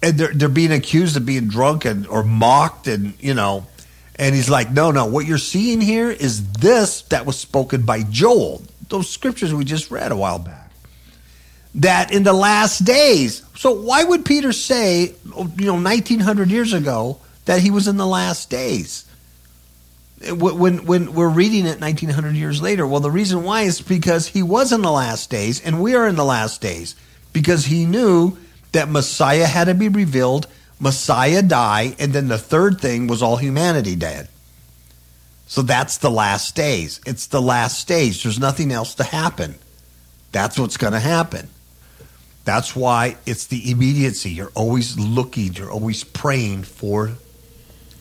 [0.02, 3.68] and they're they're being accused of being drunk and or mocked and you know,
[4.16, 8.04] and he's like, no, no, what you're seeing here is this that was spoken by
[8.04, 10.69] Joel, those scriptures we just read a while back.
[11.76, 13.44] That in the last days.
[13.56, 18.08] So why would Peter say, you know, 1900 years ago that he was in the
[18.08, 19.06] last days?
[20.28, 24.44] when when we're reading it 1900 years later well the reason why is because he
[24.44, 26.96] was in the last days and we are in the last days
[27.32, 28.38] because he knew
[28.74, 30.46] that messiah had to be revealed
[30.80, 34.28] messiah die and then the third thing was all humanity dead.
[35.48, 37.02] So that's the last days.
[37.06, 39.56] It's the last stage there's nothing else to happen.
[40.32, 41.50] That's what's going to happen
[42.50, 47.12] that's why it's the immediacy you're always looking you're always praying for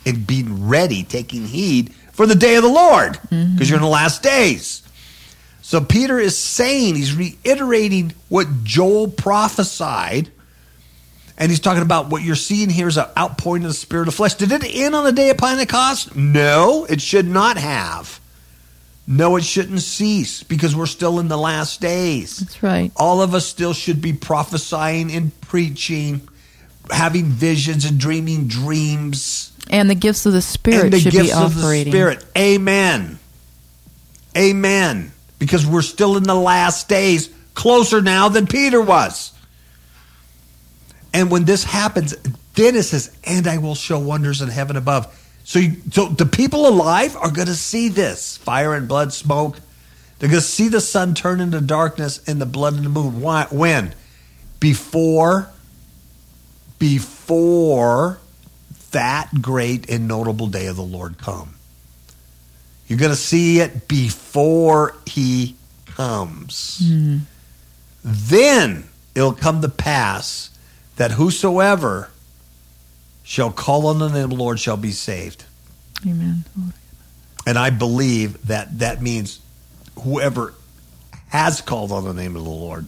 [0.06, 3.62] and being ready taking heed for the day of the Lord because mm-hmm.
[3.62, 4.82] you're in the last days.
[5.62, 10.28] So Peter is saying, he's reiterating what Joel prophesied.
[11.36, 14.14] And he's talking about what you're seeing here is an outpouring of the Spirit of
[14.14, 14.34] flesh.
[14.34, 16.16] Did it end on the day of Pentecost?
[16.16, 18.18] No, it should not have.
[19.10, 22.36] No, it shouldn't cease because we're still in the last days.
[22.36, 22.92] That's right.
[22.94, 26.28] All of us still should be prophesying and preaching,
[26.90, 31.28] having visions and dreaming dreams And the gifts of the Spirit and the should gifts
[31.28, 31.92] be of the operating.
[31.92, 32.24] Spirit.
[32.36, 33.18] Amen.
[34.36, 35.12] Amen.
[35.38, 39.32] Because we're still in the last days, closer now than Peter was.
[41.14, 42.14] And when this happens,
[42.54, 45.06] then it says, "And I will show wonders in heaven above."
[45.48, 49.58] So, you, so the people alive are going to see this fire and blood, smoke.
[50.18, 53.22] They're going to see the sun turn into darkness and the blood and the moon.
[53.22, 53.46] Why?
[53.50, 53.94] When?
[54.60, 55.48] Before.
[56.78, 58.18] Before
[58.90, 61.54] that great and notable day of the Lord come.
[62.86, 66.82] You're going to see it before he comes.
[66.84, 67.20] Mm-hmm.
[68.04, 68.84] Then
[69.14, 70.50] it'll come to pass
[70.96, 72.10] that whosoever
[73.28, 75.44] shall call on the name of the Lord shall be saved.
[76.06, 76.44] Amen.
[77.46, 79.40] And I believe that that means
[80.00, 80.54] whoever
[81.28, 82.86] has called on the name of the Lord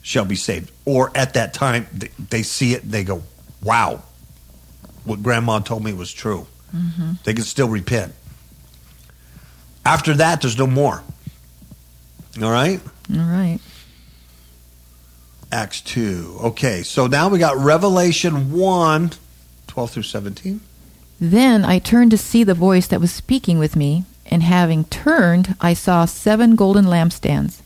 [0.00, 0.72] shall be saved.
[0.86, 1.86] Or at that time,
[2.30, 3.22] they, see it and they go,
[3.62, 4.02] wow,
[5.04, 6.46] what grandma told me was true.
[6.74, 7.12] Mm-hmm.
[7.22, 8.14] They can still repent.
[9.84, 11.02] After that, there's no more.
[12.42, 12.80] All right?
[13.12, 13.58] All right.
[15.52, 16.38] Acts 2.
[16.42, 19.10] Okay, so now we got Revelation 1,
[19.66, 20.60] 12 through 17.
[21.20, 25.54] Then I turned to see the voice that was speaking with me, and having turned,
[25.60, 27.60] I saw seven golden lampstands.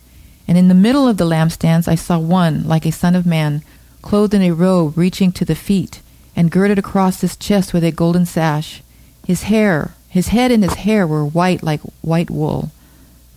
[0.46, 3.62] And in the middle of the lampstands I saw one like a son of man,
[4.02, 6.00] clothed in a robe reaching to the feet,
[6.36, 8.82] and girded across his chest with a golden sash.
[9.26, 12.70] His hair, his head and his hair were white like white wool,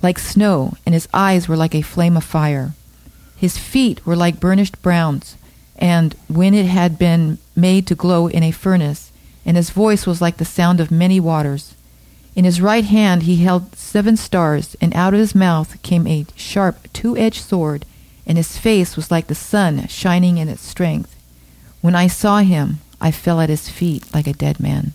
[0.01, 2.73] like snow, and his eyes were like a flame of fire.
[3.43, 5.35] His feet were like burnished bronze,
[5.75, 9.11] and when it had been made to glow in a furnace,
[9.45, 11.75] and his voice was like the sound of many waters.
[12.37, 16.25] In his right hand he held seven stars, and out of his mouth came a
[16.37, 17.85] sharp two edged sword,
[18.25, 21.13] and his face was like the sun shining in its strength.
[21.81, 24.93] When I saw him, I fell at his feet like a dead man.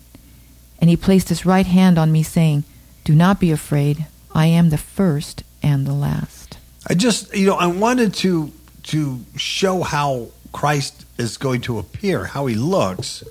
[0.81, 2.63] And he placed his right hand on me, saying,
[3.03, 6.48] Do not be afraid, I am the first and the last.
[6.89, 8.51] I just, you know, I wanted to
[8.83, 13.23] to show how Christ is going to appear, how he looks,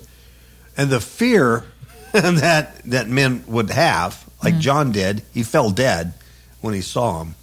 [0.77, 1.65] and the fear
[2.13, 5.23] that that men would have, like John did.
[5.33, 6.13] He fell dead
[6.61, 7.35] when he saw him.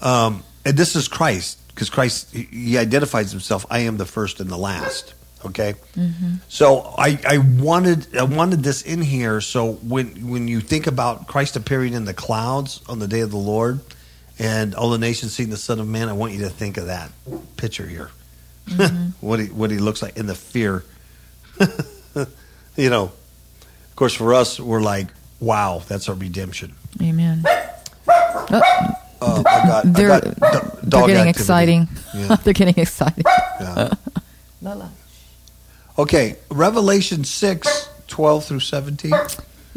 [0.00, 3.64] Um, and this is Christ, because Christ he, he identifies himself.
[3.70, 5.14] I am the first and the last.
[5.44, 5.74] Okay,
[6.48, 9.40] so I, I wanted I wanted this in here.
[9.40, 13.30] So when when you think about Christ appearing in the clouds on the day of
[13.30, 13.80] the Lord,
[14.38, 16.86] and all the nations seeing the Son of Man, I want you to think of
[16.86, 17.10] that
[17.56, 18.10] picture here.
[19.20, 20.84] what he what he looks like in the fear.
[22.76, 25.06] you know, of course, for us, we're like,
[25.40, 26.74] wow, that's our redemption.
[27.00, 27.44] Amen.
[29.18, 31.28] Uh, I got, They're, I got do- they're getting activity.
[31.30, 31.88] exciting.
[32.14, 32.36] Yeah.
[32.44, 33.24] they're getting excited.
[33.60, 33.94] Yeah.
[35.98, 39.12] Okay, Revelation 6, 12 through 17.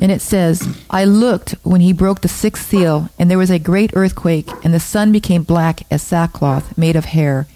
[0.02, 3.60] And it says, I looked when he broke the sixth seal, and there was a
[3.60, 7.48] great earthquake, and the sun became black as sackcloth made of hair,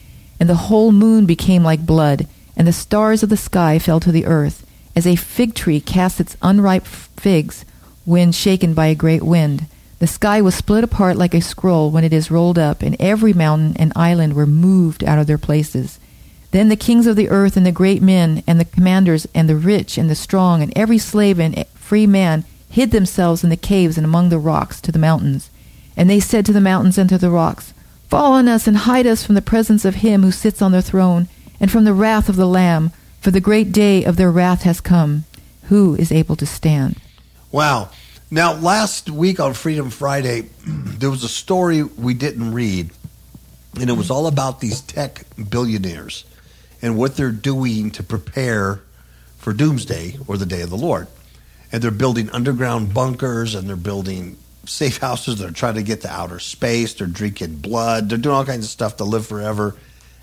[0.42, 2.28] and the whole moon became like blood,
[2.58, 6.20] and the stars of the sky fell to the earth, as a fig tree casts
[6.20, 7.64] its unripe figs
[8.04, 9.66] when shaken by a great wind.
[10.00, 13.32] The sky was split apart like a scroll when it is rolled up, and every
[13.32, 15.98] mountain and island were moved out of their places.
[16.52, 19.56] Then the kings of the earth and the great men and the commanders and the
[19.56, 24.00] rich and the strong and every slave and free man hid themselves in the caves
[24.00, 25.52] and among the rocks to the mountains.
[25.96, 27.72] And they said to the mountains and to the rocks,
[28.10, 30.82] Fall on us and hide us from the presence of him who sits on the
[30.82, 31.28] throne
[31.60, 32.92] and from the wrath of the Lamb,
[33.22, 35.26] for the great day of their wrath has come.
[35.66, 37.00] Who is able to stand?
[37.52, 37.92] Wow.
[38.32, 42.90] Now, last week on Freedom Friday, there was a story we didn't read,
[43.80, 46.26] and it was all about these tech billionaires
[46.82, 48.82] and what they're doing to prepare
[49.38, 51.08] for doomsday or the day of the Lord.
[51.74, 55.40] And they're building underground bunkers and they're building safe houses.
[55.40, 56.94] They're trying to get to outer space.
[56.94, 58.08] They're drinking blood.
[58.08, 59.76] They're doing all kinds of stuff to live forever.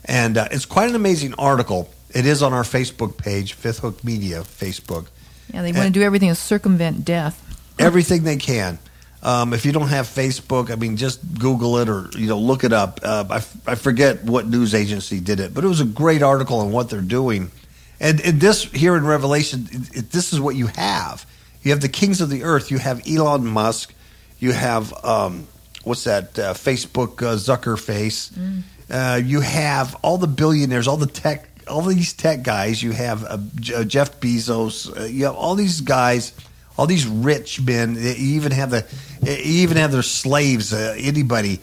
[0.04, 1.90] And uh, it's quite an amazing article.
[2.14, 5.08] It is on our Facebook page, Fifth Hook Media Facebook.
[5.52, 7.46] Yeah, they want to do everything to circumvent death.
[7.78, 8.78] Everything they can.
[9.22, 12.64] Um, if you don't have Facebook, I mean, just Google it or you know look
[12.64, 13.00] it up.
[13.02, 16.22] Uh, I, f- I forget what news agency did it, but it was a great
[16.22, 17.50] article on what they're doing.
[17.98, 21.26] And, and this here in Revelation, it, it, this is what you have.
[21.62, 22.70] You have the kings of the earth.
[22.70, 23.94] You have Elon Musk.
[24.38, 25.46] You have um,
[25.84, 26.38] what's that?
[26.38, 28.30] Uh, Facebook uh, Zucker face.
[28.30, 28.62] Mm.
[28.90, 32.82] Uh, you have all the billionaires, all the tech, all these tech guys.
[32.82, 33.38] You have uh,
[33.74, 34.96] uh, Jeff Bezos.
[34.96, 36.32] Uh, you have all these guys,
[36.76, 37.94] all these rich men.
[37.94, 38.86] You even have the,
[39.22, 40.72] you even have their slaves.
[40.72, 41.60] anybody,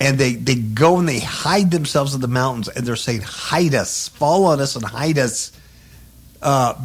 [0.00, 3.74] and they they go and they hide themselves in the mountains, and they're saying, "Hide
[3.74, 5.52] us, fall on us, and hide us."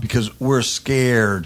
[0.02, 1.46] because we're scared.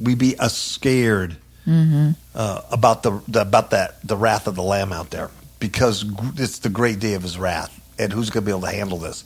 [0.00, 1.36] We be a scared
[1.66, 2.10] mm-hmm.
[2.34, 6.04] about the, the about that the wrath of the Lamb out there because
[6.36, 8.98] it's the great day of his wrath, and who's going to be able to handle
[8.98, 9.24] this?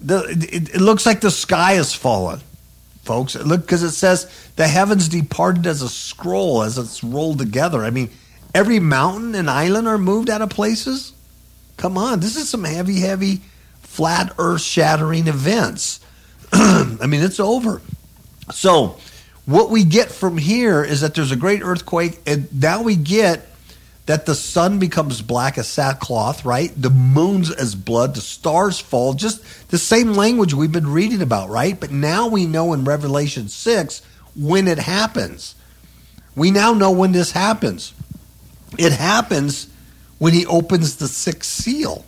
[0.00, 2.40] The, it, it, looks like the sky has fallen,
[3.04, 3.36] folks.
[3.36, 7.84] Look, because it says the heavens departed as a scroll as it's rolled together.
[7.84, 8.10] I mean,
[8.54, 11.12] every mountain and island are moved out of places.
[11.76, 13.40] Come on, this is some heavy, heavy,
[13.82, 16.00] flat Earth shattering events.
[16.52, 17.80] I mean, it's over.
[18.52, 18.98] So,
[19.48, 23.46] what we get from here is that there's a great earthquake, and now we get
[24.04, 26.70] that the sun becomes black as sackcloth, right?
[26.76, 31.48] The moon's as blood, the stars fall, just the same language we've been reading about,
[31.48, 31.80] right?
[31.80, 34.02] But now we know in Revelation 6
[34.36, 35.54] when it happens.
[36.36, 37.94] We now know when this happens.
[38.76, 39.70] It happens
[40.18, 42.04] when he opens the sixth seal.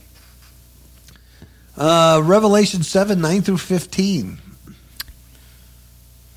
[1.75, 4.50] Uh, Revelation 7 9 through 15.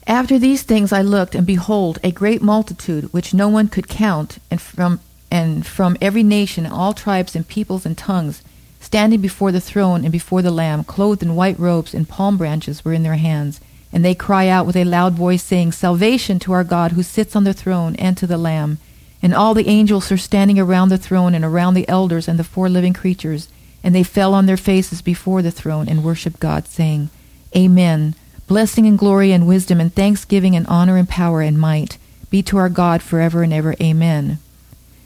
[0.05, 4.39] After these things I looked, and behold, a great multitude, which no one could count,
[4.51, 4.99] and from
[5.31, 8.43] and from every nation, all tribes and peoples and tongues,
[8.79, 12.85] standing before the throne and before the Lamb, clothed in white robes, and palm branches
[12.85, 13.59] were in their hands.
[13.91, 17.35] And they cry out with a loud voice, saying, Salvation to our God who sits
[17.35, 18.77] on the throne and to the Lamb.
[19.23, 22.43] And all the angels are standing around the throne and around the elders and the
[22.43, 23.47] four living creatures.
[23.83, 27.09] And they fell on their faces before the throne and worshipped God, saying,
[27.55, 28.13] Amen.
[28.47, 31.97] Blessing and glory and wisdom and thanksgiving and honor and power and might
[32.29, 33.75] be to our God forever and ever.
[33.81, 34.39] Amen.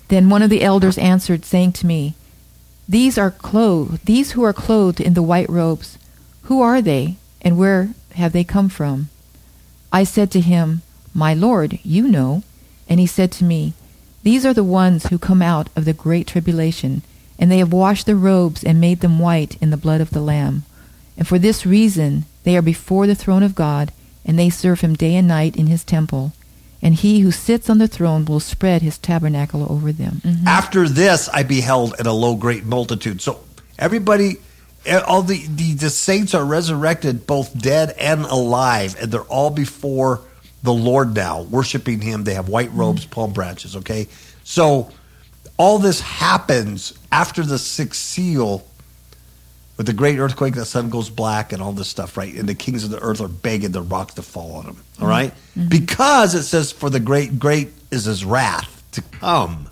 [0.08, 2.16] Then one of the elders answered, saying to me,
[2.88, 5.98] These are clothed, these who are clothed in the white robes,
[6.44, 9.10] who are they, and where have they come from?
[9.92, 10.82] I said to him,
[11.14, 12.44] My Lord, you know.
[12.90, 13.74] And he said to me,
[14.24, 17.02] These are the ones who come out of the great tribulation,
[17.38, 20.22] and they have washed their robes and made them white in the blood of the
[20.22, 20.64] Lamb.
[21.18, 23.92] And for this reason they are before the throne of God,
[24.26, 26.34] and they serve him day and night in his temple
[26.82, 30.22] and he who sits on the throne will spread his tabernacle over them.
[30.24, 30.48] Mm-hmm.
[30.48, 33.22] After this, I beheld in a low great multitude.
[33.22, 33.40] So
[33.80, 34.38] everybody,
[34.86, 39.50] eh, all the, the, the saints are resurrected, both dead and alive, and they're all
[39.50, 40.22] before
[40.64, 42.24] the Lord now, worshiping Him.
[42.24, 43.12] They have white robes, mm-hmm.
[43.12, 43.76] palm branches.
[43.76, 44.08] Okay,
[44.44, 44.92] so
[45.58, 48.66] all this happens after the sixth seal
[49.78, 52.34] with the great earthquake, the sun goes black and all this stuff, right?
[52.34, 55.08] And the kings of the earth are begging the rocks to fall on them, all
[55.08, 55.32] right?
[55.32, 55.70] mm-hmm.
[55.70, 59.70] Because it says, for the great, great is his wrath to come.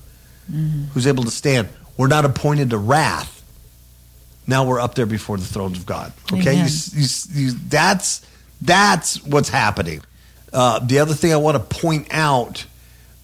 [0.52, 0.86] Mm-hmm.
[0.94, 1.70] Who's able to stand?
[1.98, 3.32] We're not appointed to wrath.
[4.48, 6.14] Now we're up there before the thrones of God.
[6.32, 8.24] Okay, you, you, you, that's
[8.62, 10.02] that's what's happening.
[10.54, 12.66] Uh, the other thing I want to point out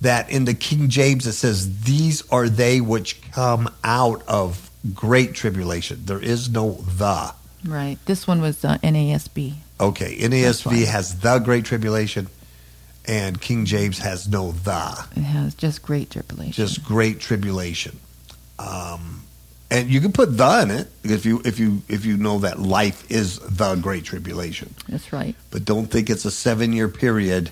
[0.01, 5.33] that in the King James it says, "These are they which come out of great
[5.33, 6.01] tribulation.
[6.05, 7.33] There is no the.
[7.65, 7.97] Right.
[8.05, 9.55] This one was uh, NASB.
[9.79, 10.17] Okay.
[10.17, 12.27] NASB has the great tribulation,
[13.05, 15.05] and King James has no the.
[15.15, 16.53] It has just great tribulation.
[16.53, 17.99] Just great tribulation.
[18.57, 19.23] Um,
[19.71, 22.59] and you can put the in it if you if you if you know that
[22.59, 24.75] life is the great tribulation.
[24.89, 25.35] That's right.
[25.49, 27.51] But don't think it's a seven year period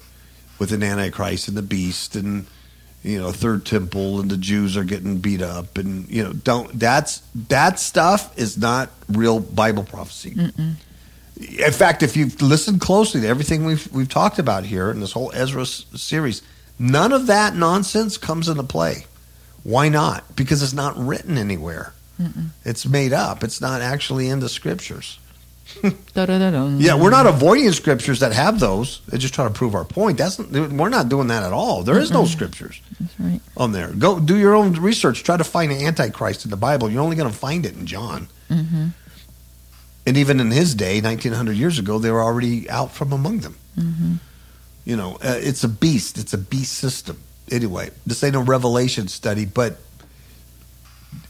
[0.60, 2.46] with an antichrist and the beast and
[3.04, 6.78] you know third temple and the Jews are getting beat up and you know don't
[6.80, 10.36] that's that stuff is not real Bible prophecy.
[11.58, 15.14] In fact, if you've listened closely to everything we've we've talked about here in this
[15.14, 16.42] whole Ezra s- series,
[16.78, 19.06] none of that nonsense comes into play.
[19.64, 20.36] Why not?
[20.36, 21.94] Because it's not written anywhere.
[22.66, 23.46] It's made up.
[23.46, 25.20] It's not actually in the scriptures.
[26.80, 29.02] Yeah, we're not avoiding scriptures that have those.
[29.08, 30.18] They're just trying to prove our point.
[30.18, 31.84] That's we're not doing that at all.
[31.84, 33.42] There is no scriptures That's right.
[33.56, 33.90] on there.
[33.90, 35.24] Go do your own research.
[35.24, 36.90] Try to find an antichrist in the Bible.
[36.90, 38.28] You're only going to find it in John.
[38.50, 38.88] Mm-hmm.
[40.06, 43.56] And even in his day, 1900 years ago, they were already out from among them.
[43.78, 44.14] Mm-hmm.
[44.86, 46.18] You know, uh, it's a beast.
[46.18, 47.22] It's a beast system.
[47.52, 49.78] Anyway, this ain't a revelation study, but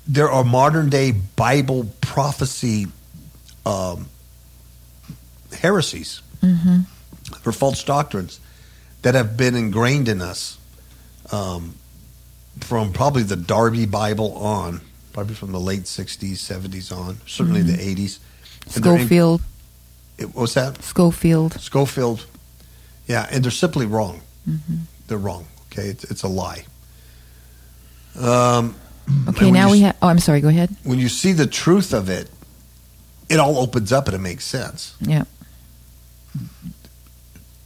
[0.07, 2.87] there are modern day Bible prophecy
[3.65, 4.07] um,
[5.61, 6.81] heresies Mm-hmm.
[7.41, 8.39] for false doctrines
[9.01, 10.57] that have been ingrained in us
[11.33, 11.75] um,
[12.61, 14.79] from probably the Darby Bible on,
[15.11, 18.19] probably from the late 60s, 70s on, certainly the 80s.
[18.75, 19.41] And they're in- Scofield.
[20.17, 20.81] it- what's that?
[20.81, 21.59] Scofield.
[21.59, 22.25] Scofield.
[23.05, 24.21] Yeah, and they're simply wrong.
[24.49, 24.75] Mm-hmm.
[25.07, 25.45] They're wrong.
[25.73, 26.63] Okay, it's, it's a lie.
[28.19, 28.75] Um,
[29.29, 29.97] Okay, now you we have.
[30.03, 30.39] Oh, I'm sorry.
[30.39, 30.69] Go ahead.
[30.83, 32.29] When you see the truth of it,
[33.27, 34.95] it all opens up and it makes sense.
[35.01, 35.23] Yeah.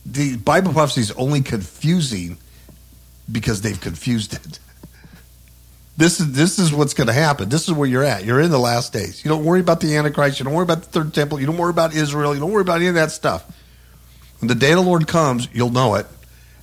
[0.05, 2.37] The Bible prophecy is only confusing
[3.31, 4.59] because they've confused it.
[5.95, 7.49] This is this is what's going to happen.
[7.49, 8.25] This is where you're at.
[8.25, 9.23] You're in the last days.
[9.23, 10.39] You don't worry about the Antichrist.
[10.39, 11.39] You don't worry about the third temple.
[11.39, 12.33] You don't worry about Israel.
[12.33, 13.45] You don't worry about any of that stuff.
[14.39, 16.07] When the day of the Lord comes, you'll know it,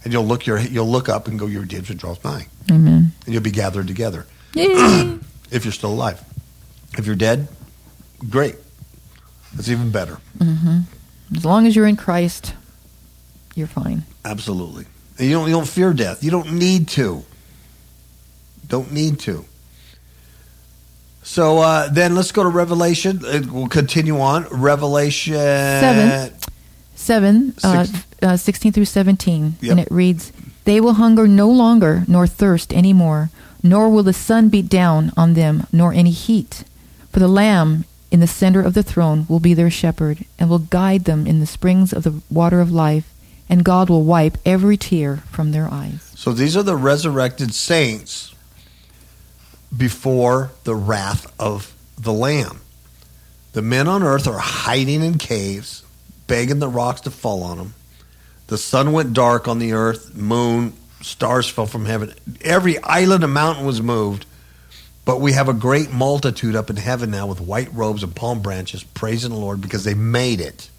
[0.05, 3.13] and you'll look your you'll look up and go, "Your redemption draws nigh," Amen.
[3.25, 6.21] and you'll be gathered together if you're still alive.
[6.99, 7.47] If you're dead,
[8.29, 8.57] great.
[9.55, 10.19] That's even better.
[10.39, 10.81] mm-hmm.
[11.37, 12.55] As long as you're in Christ,
[13.55, 14.03] you're fine.
[14.25, 14.87] Absolutely.
[15.19, 16.25] And you don't you don't fear death.
[16.25, 17.25] You don't need to.
[18.67, 19.45] Don't need to.
[21.23, 23.21] So uh, then let's go to Revelation.
[23.25, 24.45] Uh, We'll continue on.
[24.51, 26.33] Revelation Seven.
[26.95, 27.87] 7, uh,
[28.23, 29.55] uh, 16 through 17.
[29.61, 29.71] Yep.
[29.71, 30.33] And it reads,
[30.65, 33.31] They will hunger no longer, nor thirst any more,
[33.63, 36.65] nor will the sun beat down on them, nor any heat.
[37.11, 40.59] For the Lamb in the center of the throne will be their shepherd, and will
[40.59, 43.13] guide them in the springs of the water of life,
[43.49, 46.13] and God will wipe every tear from their eyes.
[46.17, 48.35] So these are the resurrected saints
[49.77, 52.61] before the wrath of the Lamb.
[53.53, 55.85] The men on earth are hiding in caves,
[56.27, 57.75] begging the rocks to fall on them.
[58.47, 62.15] The sun went dark on the earth, moon, stars fell from heaven.
[62.43, 64.27] Every island and mountain was moved.
[65.05, 68.43] But we have a great multitude up in heaven now with white robes and palm
[68.43, 70.71] branches praising the Lord because they made it.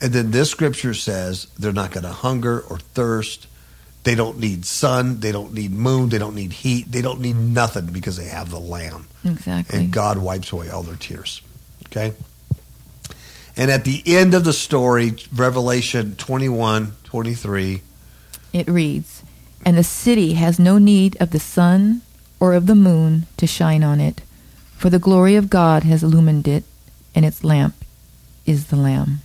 [0.00, 3.46] And then this scripture says they're not going to hunger or thirst.
[4.04, 5.20] They don't need sun.
[5.20, 6.08] They don't need moon.
[6.08, 6.90] They don't need heat.
[6.90, 9.06] They don't need nothing because they have the Lamb.
[9.24, 9.78] Exactly.
[9.78, 11.40] And God wipes away all their tears.
[11.86, 12.14] Okay?
[13.56, 17.82] And at the end of the story, Revelation 21, 23,
[18.52, 19.22] It reads,
[19.64, 22.02] And the city has no need of the sun
[22.42, 24.20] or of the moon to shine on it,
[24.76, 26.64] for the glory of God has illumined it,
[27.14, 27.76] and its lamp
[28.44, 29.20] is the Lamb.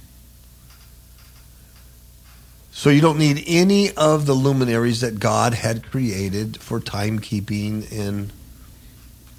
[2.71, 8.31] So you don't need any of the luminaries that God had created for timekeeping and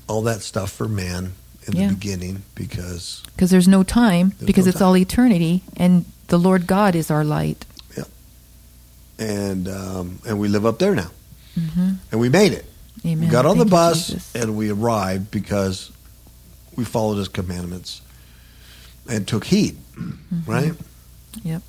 [0.09, 1.35] all that stuff for man
[1.69, 1.87] in Yeah.
[1.89, 4.89] the beginning because Because there's no time, There's because no it's time.
[4.89, 7.65] all eternity, and the Lord God is our light.
[7.97, 8.05] Yeah.
[9.21, 11.11] and um, and we live up there now
[11.55, 12.65] hmm and we made it.
[13.05, 13.21] Amen.
[13.21, 14.35] We got on the Thank you, bus Jesus.
[14.35, 15.91] and we arrived because
[16.77, 18.03] we followed his commandments
[19.09, 19.79] and took heed,
[20.47, 20.73] right?
[20.73, 21.49] Mm-hmm.
[21.49, 21.63] Yep.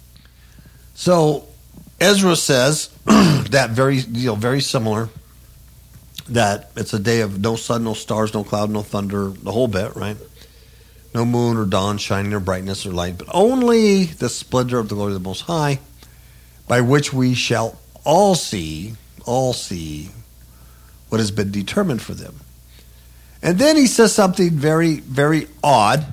[0.95, 1.47] So
[1.99, 5.10] Ezra says that very you know very similar
[6.30, 9.68] that it's a day of no sun, no stars, no cloud, no thunder, the whole
[9.68, 10.18] bit, right?
[11.14, 14.95] No moon or dawn shining or brightness or light, but only the splendor of the
[14.95, 15.80] glory of the Most High,
[16.68, 18.93] by which we shall all see,
[19.26, 20.11] all see
[21.10, 22.40] what has been determined for them.
[23.41, 26.06] And then he says something very, very odd.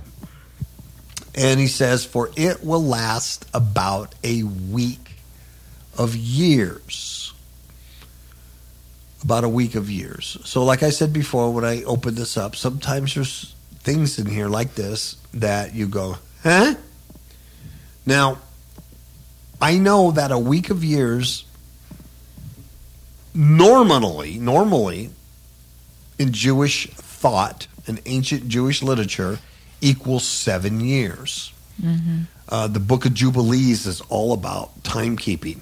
[1.35, 5.17] And he says, For it will last about a week
[5.99, 7.33] of years.
[9.23, 10.39] About a week of years.
[10.45, 14.49] So, like I said before, when I opened this up, sometimes there's things in here
[14.49, 16.75] like this that you go, huh?
[18.05, 18.39] Now,
[19.61, 21.45] I know that a week of years
[23.37, 25.11] normally, normally
[26.19, 29.39] in Jewish thought in ancient Jewish literature
[29.81, 31.53] equals seven years.
[32.49, 35.61] Uh, the book of Jubilees is all about timekeeping.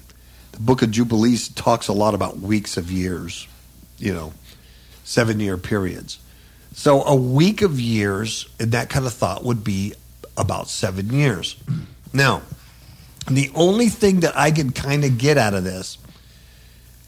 [0.53, 3.47] The book of Jubilees talks a lot about weeks of years,
[3.97, 4.33] you know,
[5.03, 6.19] seven year periods.
[6.73, 9.93] So a week of years in that kind of thought would be
[10.37, 11.55] about seven years.
[12.13, 12.43] Now,
[13.27, 15.97] the only thing that I can kind of get out of this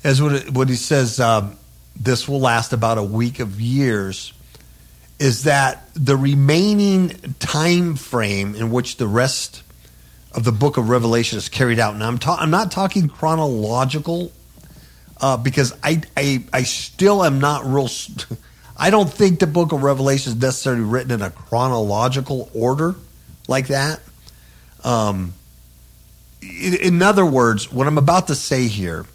[0.04, 1.58] is what, it, when he says um,
[2.00, 4.34] this will last about a week of years
[5.20, 7.10] is that the remaining
[7.40, 9.64] time frame in which the rest
[10.34, 11.96] of the book of Revelation is carried out.
[11.96, 14.32] Now, I'm, ta- I'm not talking chronological
[15.20, 17.90] uh, because I, I, I still am not real.
[18.78, 22.96] i don't think the book of Revelation is necessarily written in a chronological order
[23.48, 24.00] like that.
[24.84, 25.34] Um,
[26.44, 29.08] in, in other words, what I'm about to say here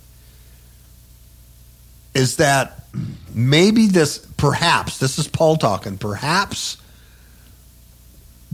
[2.15, 2.85] is that
[3.33, 6.77] maybe this, perhaps, this is Paul talking, perhaps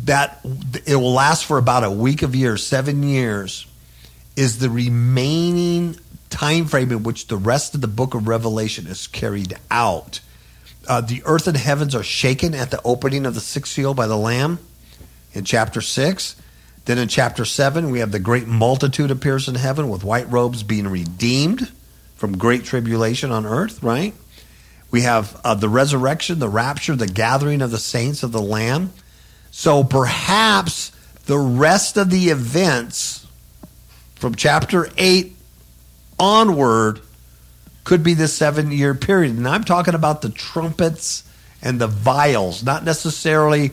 [0.05, 0.41] that
[0.87, 3.67] it will last for about a week of years, seven years,
[4.37, 5.97] is the remaining
[6.31, 10.21] time frame in which the rest of the book of Revelation is carried out.
[10.87, 14.07] Uh, the earth and heavens are shaken at the opening of the sixth seal by
[14.07, 14.59] the Lamb
[15.35, 16.37] in chapter 6.
[16.85, 20.63] Then in chapter 7, we have the great multitude appears in heaven with white robes
[20.63, 21.71] being redeemed
[22.19, 24.13] from great tribulation on earth, right?
[24.91, 28.93] We have uh, the resurrection, the rapture, the gathering of the saints of the Lamb.
[29.51, 30.93] So perhaps
[31.27, 33.27] the rest of the events
[34.17, 35.35] from chapter 8
[36.19, 37.01] onward
[37.85, 39.37] could be the seven year period.
[39.37, 41.23] And I'm talking about the trumpets
[41.63, 43.69] and the vials, not necessarily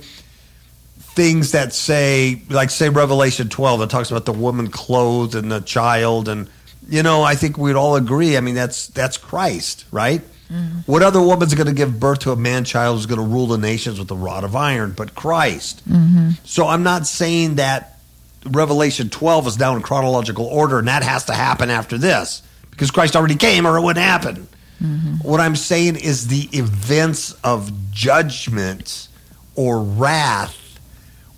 [0.99, 5.61] things that say, like, say, Revelation 12 that talks about the woman clothed and the
[5.61, 6.29] child.
[6.29, 6.49] And,
[6.87, 8.37] you know, I think we'd all agree.
[8.37, 10.21] I mean, that's, that's Christ, right?
[10.51, 10.79] Mm-hmm.
[10.85, 13.47] What other woman's going to give birth to a man child who's going to rule
[13.47, 15.87] the nations with a rod of iron but Christ?
[15.89, 16.31] Mm-hmm.
[16.43, 17.97] So I'm not saying that
[18.45, 22.91] Revelation 12 is now in chronological order and that has to happen after this because
[22.91, 24.47] Christ already came or it wouldn't happen.
[24.83, 25.27] Mm-hmm.
[25.27, 29.07] What I'm saying is the events of judgment
[29.55, 30.79] or wrath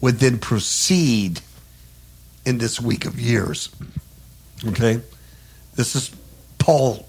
[0.01, 1.39] would then proceed
[2.45, 3.69] in this week of years.
[4.67, 5.01] Okay?
[5.77, 6.11] This is
[6.57, 7.07] Paul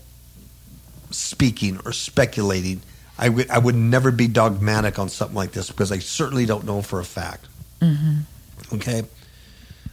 [1.11, 2.83] speaking or speculating.
[3.19, 6.65] I would I would never be dogmatic on something like this because I certainly don't
[6.65, 7.47] know for a fact.
[8.75, 9.03] Okay.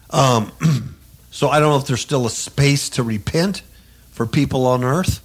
[0.10, 0.52] Um,
[1.32, 3.64] so I don't know if there's still a space to repent
[4.12, 5.22] for people on earth.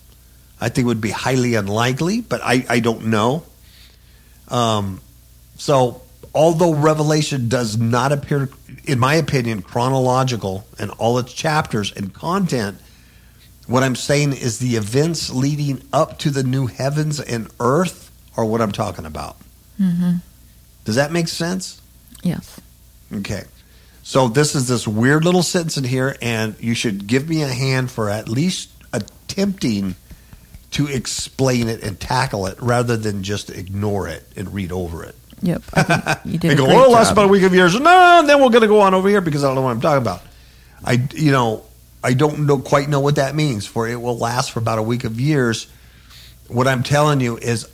[0.61, 3.45] I think it would be highly unlikely, but I, I don't know.
[4.49, 5.01] Um,
[5.57, 6.03] so
[6.35, 8.49] although Revelation does not appear,
[8.85, 12.79] in my opinion, chronological in all its chapters and content,
[13.71, 18.45] what I'm saying is the events leading up to the new heavens and earth are
[18.45, 19.37] what I'm talking about.
[19.81, 20.17] Mm-hmm.
[20.85, 21.81] Does that make sense?
[22.23, 22.61] Yes.
[23.15, 23.45] Okay.
[24.03, 27.49] So this is this weird little sentence in here, and you should give me a
[27.49, 29.95] hand for at least attempting
[30.73, 35.15] to explain it and tackle it rather than just ignore it and read over it.
[35.43, 35.63] Yep.
[36.25, 37.13] You did They go, well, last job.
[37.19, 37.79] about a week of years.
[37.79, 39.71] No, and then we're going to go on over here because I don't know what
[39.71, 40.23] I'm talking about.
[40.85, 41.65] I, you know,
[42.03, 43.67] I don't know quite know what that means.
[43.67, 45.67] For it will last for about a week of years.
[46.49, 47.69] What I'm telling you is,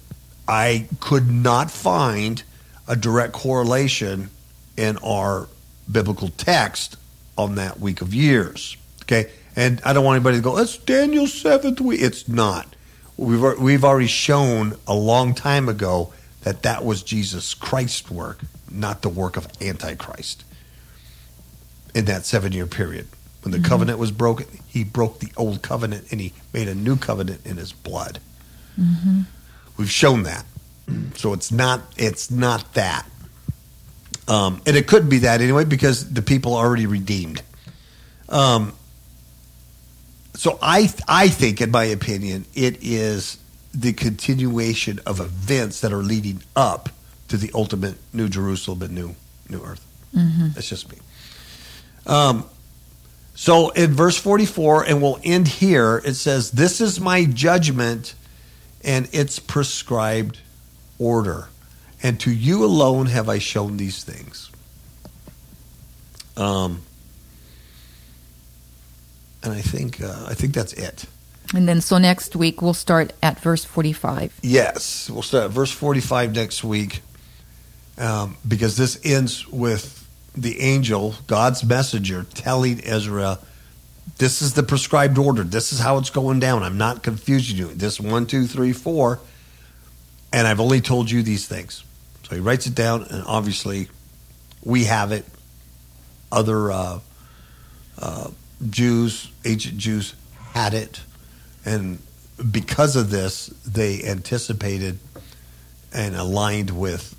[0.49, 2.43] I could not find
[2.87, 4.31] a direct correlation
[4.77, 5.49] in our
[5.91, 6.97] biblical text
[7.39, 8.77] on that week of years.
[9.03, 12.75] Okay, and I don't want anybody to go, "That's Daniel's seventh week." It's not.
[13.17, 16.13] We've we've already shown a long time ago
[16.43, 18.41] that that was Jesus Christ's work,
[18.71, 20.45] not the work of Antichrist.
[21.95, 23.09] In that seven year period,
[23.47, 26.97] when the covenant was broken, he broke the old covenant and he made a new
[26.97, 28.19] covenant in his blood.
[29.77, 30.45] We've shown that,
[31.15, 33.07] so it's not it's not that,
[34.27, 37.41] um, and it could be that anyway because the people are already redeemed.
[38.29, 38.73] Um,
[40.35, 43.39] so I I think, in my opinion, it is
[43.73, 46.89] the continuation of events that are leading up
[47.29, 49.15] to the ultimate New Jerusalem and New
[49.49, 49.87] New Earth.
[50.13, 50.99] That's just me.
[52.07, 52.45] Um,
[53.37, 58.15] so in verse 44, and we'll end here, it says, This is my judgment
[58.83, 60.39] and its prescribed
[60.99, 61.49] order.
[62.03, 64.51] And to you alone have I shown these things.
[66.35, 66.83] Um,
[69.43, 71.05] and I think uh, I think that's it.
[71.55, 74.41] And then so next week we'll start at verse 45.
[74.43, 77.03] Yes, we'll start at verse 45 next week
[77.99, 80.06] um, because this ends with
[80.37, 83.39] the angel, God's messenger, telling Ezra,
[84.19, 85.43] This is the prescribed order.
[85.45, 86.63] This is how it's going down.
[86.63, 87.69] I'm not confusing you.
[87.69, 89.21] This one, two, three, four.
[90.33, 91.85] and I've only told you these things.
[92.25, 93.89] So he writes it down, and obviously,
[94.65, 95.25] we have it.
[96.33, 96.99] Other uh,
[97.99, 98.31] uh,
[98.69, 100.15] Jews, ancient Jews,
[100.53, 101.01] had it,
[101.65, 101.99] and
[102.51, 104.99] because of this, they anticipated
[105.93, 107.15] and aligned with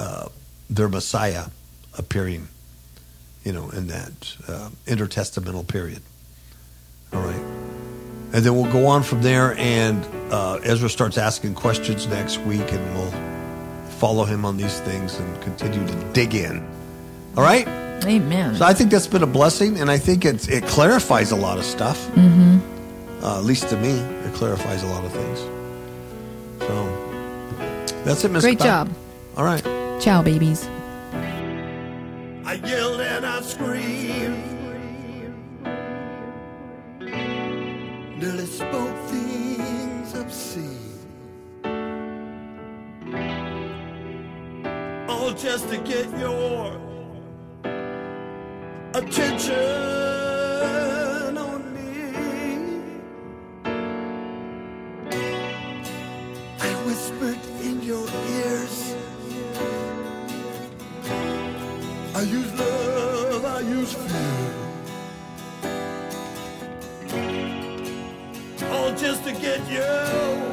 [0.00, 0.28] uh,
[0.68, 1.46] their Messiah
[1.96, 2.48] appearing,
[3.48, 6.02] you know, in that uh, intertestamental period.
[7.14, 7.40] All right.
[8.34, 12.70] And then we'll go on from there, and uh, Ezra starts asking questions next week,
[12.70, 16.58] and we'll follow him on these things and continue to dig in.
[17.38, 17.66] All right?
[18.04, 18.56] Amen.
[18.56, 21.56] So I think that's been a blessing, and I think it's, it clarifies a lot
[21.56, 22.06] of stuff.
[22.08, 22.58] mm-hmm.
[23.24, 25.38] Uh, at least to me, it clarifies a lot of things.
[26.60, 28.44] So that's it, Miss.
[28.44, 28.88] Great Pat.
[28.88, 28.96] job.
[29.38, 29.64] All right.
[30.02, 30.68] Ciao, babies.
[32.48, 34.42] I yelled and I screamed.
[38.18, 40.98] Nearly spoke things obscene.
[45.10, 46.80] All just to get your
[48.94, 50.07] attention
[62.28, 64.54] use love, I use fear.
[68.70, 69.78] All just to get you.
[69.78, 70.47] You